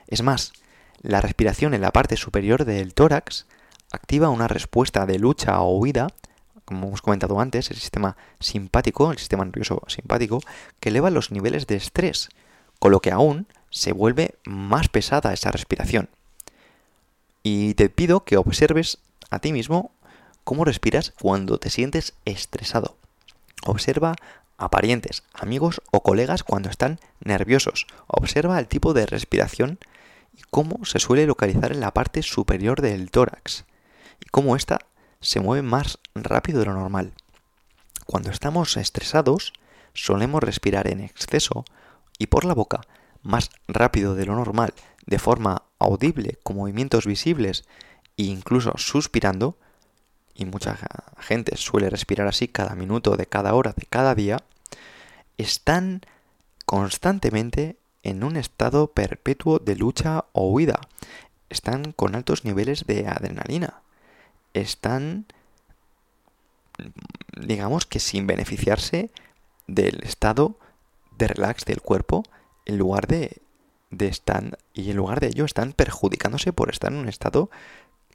Es 0.08 0.22
más, 0.22 0.52
la 1.00 1.20
respiración 1.20 1.74
en 1.74 1.80
la 1.80 1.92
parte 1.92 2.16
superior 2.16 2.64
del 2.64 2.94
tórax 2.94 3.46
activa 3.92 4.28
una 4.30 4.48
respuesta 4.48 5.06
de 5.06 5.18
lucha 5.18 5.60
o 5.60 5.78
huida 5.78 6.08
como 6.64 6.88
hemos 6.88 7.02
comentado 7.02 7.40
antes, 7.40 7.70
el 7.70 7.76
sistema 7.76 8.16
simpático, 8.40 9.12
el 9.12 9.18
sistema 9.18 9.44
nervioso 9.44 9.82
simpático, 9.86 10.40
que 10.80 10.88
eleva 10.88 11.10
los 11.10 11.30
niveles 11.30 11.66
de 11.66 11.76
estrés, 11.76 12.30
con 12.78 12.90
lo 12.90 13.00
que 13.00 13.12
aún 13.12 13.46
se 13.70 13.92
vuelve 13.92 14.36
más 14.44 14.88
pesada 14.88 15.32
esa 15.32 15.50
respiración. 15.50 16.08
Y 17.42 17.74
te 17.74 17.90
pido 17.90 18.24
que 18.24 18.36
observes 18.36 18.98
a 19.30 19.38
ti 19.38 19.52
mismo 19.52 19.92
cómo 20.44 20.64
respiras 20.64 21.12
cuando 21.20 21.58
te 21.58 21.70
sientes 21.70 22.14
estresado. 22.24 22.96
Observa 23.64 24.14
a 24.56 24.70
parientes, 24.70 25.24
amigos 25.32 25.80
o 25.90 26.02
colegas 26.02 26.42
cuando 26.42 26.68
están 26.68 27.00
nerviosos. 27.20 27.86
Observa 28.06 28.58
el 28.58 28.68
tipo 28.68 28.94
de 28.94 29.06
respiración 29.06 29.78
y 30.36 30.42
cómo 30.50 30.84
se 30.84 30.98
suele 30.98 31.26
localizar 31.26 31.72
en 31.72 31.80
la 31.80 31.92
parte 31.92 32.22
superior 32.22 32.80
del 32.80 33.10
tórax 33.10 33.64
y 34.20 34.28
cómo 34.30 34.56
ésta 34.56 34.78
se 35.20 35.40
mueve 35.40 35.62
más 35.62 35.98
rápido 36.14 36.60
de 36.60 36.66
lo 36.66 36.74
normal. 36.74 37.14
Cuando 38.06 38.30
estamos 38.30 38.76
estresados, 38.76 39.52
solemos 39.94 40.42
respirar 40.42 40.88
en 40.88 41.00
exceso 41.00 41.64
y 42.18 42.26
por 42.26 42.44
la 42.44 42.54
boca 42.54 42.82
más 43.22 43.50
rápido 43.66 44.14
de 44.14 44.26
lo 44.26 44.34
normal, 44.34 44.74
de 45.06 45.18
forma 45.18 45.62
audible, 45.78 46.38
con 46.42 46.56
movimientos 46.56 47.06
visibles 47.06 47.64
e 48.16 48.24
incluso 48.24 48.74
suspirando, 48.76 49.58
y 50.34 50.44
mucha 50.46 50.78
gente 51.18 51.56
suele 51.56 51.90
respirar 51.90 52.26
así 52.26 52.48
cada 52.48 52.74
minuto 52.74 53.16
de 53.16 53.26
cada 53.26 53.54
hora 53.54 53.72
de 53.76 53.86
cada 53.88 54.14
día, 54.14 54.38
están 55.38 56.02
constantemente 56.66 57.76
en 58.02 58.24
un 58.24 58.36
estado 58.36 58.88
perpetuo 58.88 59.58
de 59.58 59.76
lucha 59.76 60.24
o 60.32 60.50
huida. 60.50 60.80
Están 61.48 61.92
con 61.92 62.14
altos 62.14 62.44
niveles 62.44 62.86
de 62.86 63.06
adrenalina 63.06 63.84
están, 64.54 65.26
digamos 67.36 67.84
que 67.84 67.98
sin 67.98 68.26
beneficiarse 68.26 69.10
del 69.66 70.02
estado 70.04 70.56
de 71.18 71.28
relax 71.28 71.64
del 71.64 71.82
cuerpo, 71.82 72.22
en 72.64 72.78
lugar 72.78 73.06
de, 73.06 73.42
estar, 73.98 74.58
y 74.72 74.90
en 74.90 74.96
lugar 74.96 75.20
de 75.20 75.28
ello 75.28 75.44
están 75.44 75.72
perjudicándose 75.72 76.52
por 76.52 76.70
estar 76.70 76.92
en 76.92 76.98
un 76.98 77.08
estado 77.08 77.50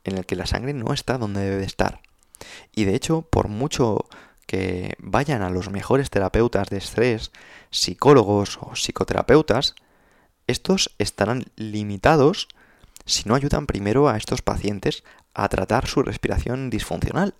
en 0.03 0.17
el 0.17 0.25
que 0.25 0.35
la 0.35 0.47
sangre 0.47 0.73
no 0.73 0.93
está 0.93 1.17
donde 1.17 1.41
debe 1.41 1.63
estar. 1.63 2.01
Y 2.75 2.85
de 2.85 2.95
hecho, 2.95 3.21
por 3.21 3.47
mucho 3.47 4.05
que 4.45 4.95
vayan 4.99 5.41
a 5.41 5.49
los 5.49 5.69
mejores 5.69 6.09
terapeutas 6.09 6.69
de 6.69 6.77
estrés, 6.77 7.31
psicólogos 7.69 8.57
o 8.61 8.71
psicoterapeutas, 8.73 9.75
estos 10.47 10.95
estarán 10.97 11.45
limitados 11.55 12.47
si 13.05 13.27
no 13.27 13.35
ayudan 13.35 13.67
primero 13.67 14.09
a 14.09 14.17
estos 14.17 14.41
pacientes 14.41 15.03
a 15.33 15.47
tratar 15.49 15.87
su 15.87 16.01
respiración 16.03 16.69
disfuncional. 16.69 17.33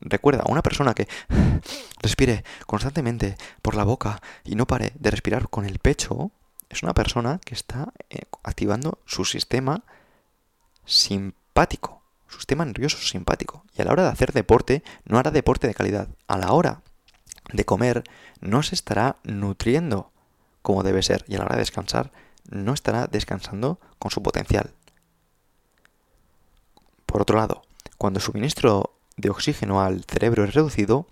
Recuerda, 0.00 0.44
una 0.48 0.62
persona 0.62 0.94
que 0.94 1.06
respire 2.02 2.44
constantemente 2.66 3.36
por 3.62 3.74
la 3.74 3.84
boca 3.84 4.20
y 4.44 4.54
no 4.54 4.66
pare 4.66 4.92
de 4.98 5.10
respirar 5.10 5.48
con 5.48 5.64
el 5.64 5.78
pecho, 5.78 6.30
es 6.68 6.82
una 6.82 6.94
persona 6.94 7.40
que 7.44 7.54
está 7.54 7.92
eh, 8.10 8.22
activando 8.42 8.98
su 9.04 9.24
sistema 9.24 9.84
simpático, 10.84 12.01
sistema 12.38 12.64
nervioso 12.64 12.98
simpático. 12.98 13.64
Y 13.76 13.82
a 13.82 13.84
la 13.84 13.92
hora 13.92 14.04
de 14.04 14.10
hacer 14.10 14.32
deporte, 14.32 14.82
no 15.04 15.18
hará 15.18 15.30
deporte 15.30 15.66
de 15.66 15.74
calidad. 15.74 16.08
A 16.28 16.38
la 16.38 16.52
hora 16.52 16.82
de 17.52 17.64
comer, 17.64 18.04
no 18.40 18.62
se 18.62 18.74
estará 18.74 19.16
nutriendo 19.24 20.10
como 20.62 20.82
debe 20.82 21.02
ser. 21.02 21.24
Y 21.28 21.34
a 21.34 21.38
la 21.38 21.44
hora 21.44 21.56
de 21.56 21.62
descansar, 21.62 22.12
no 22.48 22.72
estará 22.72 23.06
descansando 23.06 23.78
con 23.98 24.10
su 24.10 24.22
potencial. 24.22 24.72
Por 27.06 27.22
otro 27.22 27.36
lado, 27.36 27.62
cuando 27.98 28.18
el 28.18 28.24
suministro 28.24 28.94
de 29.16 29.30
oxígeno 29.30 29.82
al 29.82 30.04
cerebro 30.04 30.44
es 30.44 30.54
reducido, 30.54 31.06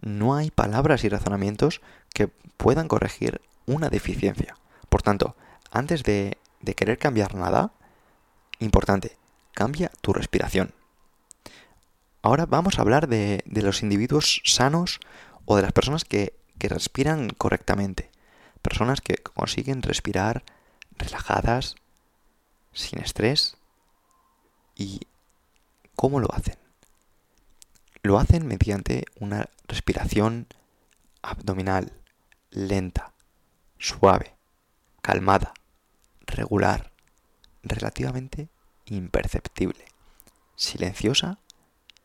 no 0.00 0.34
hay 0.34 0.50
palabras 0.50 1.04
y 1.04 1.08
razonamientos 1.08 1.80
que 2.12 2.28
puedan 2.56 2.88
corregir 2.88 3.40
una 3.66 3.88
deficiencia. 3.88 4.56
Por 4.88 5.02
tanto, 5.02 5.36
antes 5.70 6.02
de, 6.02 6.38
de 6.60 6.74
querer 6.74 6.98
cambiar 6.98 7.34
nada, 7.34 7.72
importante, 8.58 9.16
cambia 9.54 9.90
tu 10.00 10.12
respiración. 10.12 10.74
Ahora 12.22 12.46
vamos 12.46 12.78
a 12.78 12.82
hablar 12.82 13.08
de, 13.08 13.42
los 13.46 13.82
individuos 13.82 14.40
sanos 14.44 15.00
o 15.44 15.56
de 15.56 15.62
las 15.62 15.72
personas 15.72 16.04
que, 16.04 16.34
que 16.58 16.68
respiran 16.68 17.30
correctamente. 17.30 18.10
Personas 18.62 19.00
que 19.00 19.16
consiguen 19.16 19.82
respirar 19.82 20.44
relajadas, 20.96 21.76
sin 22.72 23.00
estrés. 23.00 23.56
¿Y 24.74 25.02
cómo 25.94 26.18
lo 26.18 26.34
hacen? 26.34 26.56
Lo 28.02 28.18
hacen 28.18 28.46
mediante 28.46 29.04
una 29.20 29.48
respiración 29.68 30.46
abdominal 31.22 31.92
lenta, 32.50 33.12
suave, 33.78 34.34
calmada, 35.00 35.52
regular, 36.26 36.92
relativamente 37.62 38.48
imperceptible, 38.86 39.84
silenciosa 40.56 41.38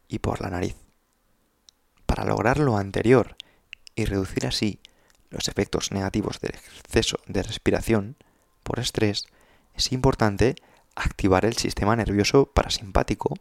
y 0.08 0.20
por 0.20 0.42
la 0.42 0.50
nariz. 0.50 0.76
Para 2.06 2.26
lograr 2.26 2.58
lo 2.58 2.78
anterior 2.78 3.36
y 3.96 4.06
reducir 4.06 4.48
así 4.48 4.80
los 5.30 5.48
efectos 5.48 5.92
negativos 5.92 6.40
del 6.40 6.56
exceso 6.56 7.20
de 7.28 7.44
respiración 7.44 8.16
por 8.64 8.80
estrés, 8.80 9.28
es 9.76 9.92
importante 9.92 10.56
activar 10.96 11.46
el 11.46 11.56
sistema 11.56 11.96
nervioso 11.96 12.48
parasimpático 12.48 13.36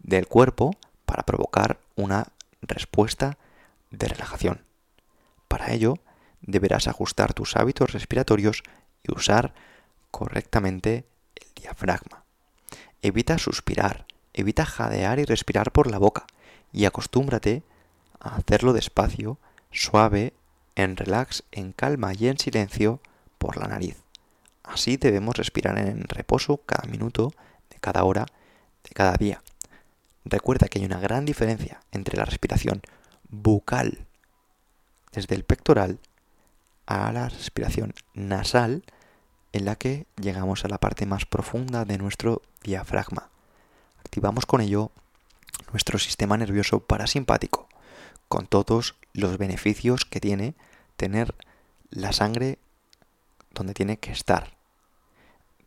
del 0.00 0.26
cuerpo 0.26 0.76
para 1.06 1.22
provocar 1.22 1.80
una 1.94 2.26
respuesta 2.60 3.38
de 3.90 4.08
relajación. 4.08 4.64
Para 5.48 5.72
ello, 5.72 5.98
deberás 6.40 6.88
ajustar 6.88 7.34
tus 7.34 7.56
hábitos 7.56 7.92
respiratorios 7.92 8.62
y 9.02 9.14
usar 9.14 9.54
correctamente 10.10 11.06
el 11.36 11.62
diafragma. 11.62 12.24
Evita 13.02 13.36
suspirar, 13.38 14.06
evita 14.32 14.64
jadear 14.64 15.18
y 15.18 15.24
respirar 15.24 15.72
por 15.72 15.90
la 15.90 15.98
boca 15.98 16.26
y 16.72 16.84
acostúmbrate 16.84 17.64
a 18.20 18.36
hacerlo 18.36 18.72
despacio, 18.72 19.38
suave, 19.72 20.32
en 20.76 20.96
relax, 20.96 21.42
en 21.50 21.72
calma 21.72 22.12
y 22.14 22.28
en 22.28 22.38
silencio 22.38 23.00
por 23.38 23.56
la 23.56 23.66
nariz. 23.66 23.96
Así 24.62 24.96
debemos 24.96 25.36
respirar 25.36 25.76
en 25.78 26.04
reposo 26.04 26.58
cada 26.58 26.88
minuto 26.88 27.32
de 27.70 27.76
cada 27.80 28.04
hora 28.04 28.26
de 28.84 28.90
cada 28.90 29.14
día. 29.14 29.42
Recuerda 30.24 30.68
que 30.68 30.78
hay 30.78 30.84
una 30.84 31.00
gran 31.00 31.24
diferencia 31.24 31.80
entre 31.90 32.16
la 32.16 32.24
respiración 32.24 32.80
bucal 33.28 34.06
desde 35.10 35.34
el 35.34 35.44
pectoral 35.44 35.98
a 36.86 37.12
la 37.12 37.28
respiración 37.28 37.94
nasal 38.14 38.84
en 39.52 39.64
la 39.64 39.76
que 39.76 40.06
llegamos 40.20 40.64
a 40.64 40.68
la 40.68 40.78
parte 40.78 41.06
más 41.06 41.26
profunda 41.26 41.84
de 41.84 41.98
nuestro 41.98 42.42
diafragma. 42.62 43.30
Activamos 44.00 44.46
con 44.46 44.60
ello 44.60 44.90
nuestro 45.72 45.98
sistema 45.98 46.36
nervioso 46.36 46.80
parasimpático, 46.80 47.68
con 48.28 48.46
todos 48.46 48.96
los 49.12 49.38
beneficios 49.38 50.04
que 50.04 50.20
tiene 50.20 50.54
tener 50.96 51.34
la 51.90 52.12
sangre 52.12 52.58
donde 53.52 53.74
tiene 53.74 53.98
que 53.98 54.12
estar. 54.12 54.56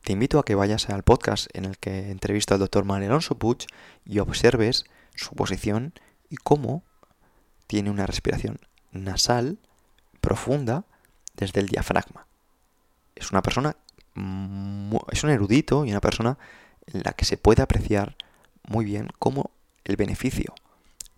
Te 0.04 0.14
invito 0.14 0.40
a 0.40 0.46
que 0.46 0.56
vayas 0.56 0.90
al 0.90 1.04
podcast 1.04 1.48
en 1.54 1.66
el 1.66 1.78
que 1.78 2.12
entrevisto 2.12 2.54
al 2.54 2.60
doctor 2.60 2.86
Manuel 2.86 3.10
Alonso 3.10 3.38
Puig 3.38 3.66
y 4.06 4.20
observes 4.20 4.86
su 5.16 5.36
posición 5.36 5.94
y 6.30 6.36
cómo 6.38 6.84
tiene 7.68 7.90
una 7.90 8.06
respiración 8.06 8.60
nasal 8.92 9.58
profunda 10.22 10.86
desde 11.36 11.60
el 11.60 11.68
diafragma. 11.68 12.28
Es 13.16 13.32
una 13.32 13.42
persona, 13.42 13.76
es 15.12 15.24
un 15.24 15.30
erudito 15.30 15.86
y 15.86 15.92
una 15.92 16.02
persona 16.02 16.38
en 16.88 17.02
la 17.04 17.14
que 17.14 17.26
se 17.26 17.38
puede 17.38 17.62
apreciar 17.62 18.16
muy 18.68 18.86
bien 18.86 19.10
cómo 19.20 19.52
el 19.84 19.96
beneficio 19.96 20.54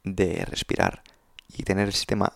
de 0.04 0.46
respirar 0.46 1.04
y 1.56 1.64
tener 1.64 1.88
el 1.88 1.94
sistema 1.94 2.34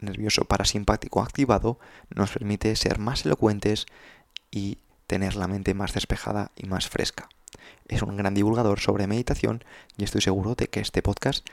nervioso 0.00 0.44
parasimpático 0.44 1.22
activado 1.22 1.78
nos 2.10 2.32
permite 2.32 2.74
ser 2.76 2.98
más 2.98 3.24
elocuentes 3.24 3.86
y 4.50 4.78
tener 5.06 5.36
la 5.36 5.48
mente 5.48 5.74
más 5.74 5.94
despejada 5.94 6.50
y 6.56 6.66
más 6.66 6.88
fresca. 6.88 7.28
Es 7.88 8.02
un 8.02 8.16
gran 8.16 8.34
divulgador 8.34 8.80
sobre 8.80 9.06
meditación 9.06 9.64
y 9.96 10.04
estoy 10.04 10.20
seguro 10.20 10.54
de 10.54 10.68
que 10.68 10.80
este 10.80 11.02
podcast, 11.02 11.46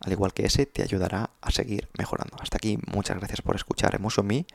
al 0.00 0.12
igual 0.12 0.32
que 0.32 0.46
ese, 0.46 0.66
te 0.66 0.82
ayudará 0.82 1.30
a 1.40 1.50
seguir 1.50 1.88
mejorando. 1.98 2.36
Hasta 2.40 2.56
aquí, 2.56 2.78
muchas 2.86 3.18
gracias 3.18 3.42
por 3.42 3.56
escuchar 3.56 3.94
Emotion 3.94 4.26
Me. 4.26 4.46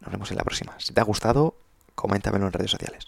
Nos 0.00 0.12
vemos 0.12 0.30
en 0.30 0.36
la 0.36 0.44
próxima. 0.44 0.74
Si 0.78 0.92
te 0.92 1.00
ha 1.00 1.04
gustado, 1.04 1.56
coméntamelo 1.94 2.46
en 2.46 2.52
redes 2.52 2.70
sociales. 2.70 3.06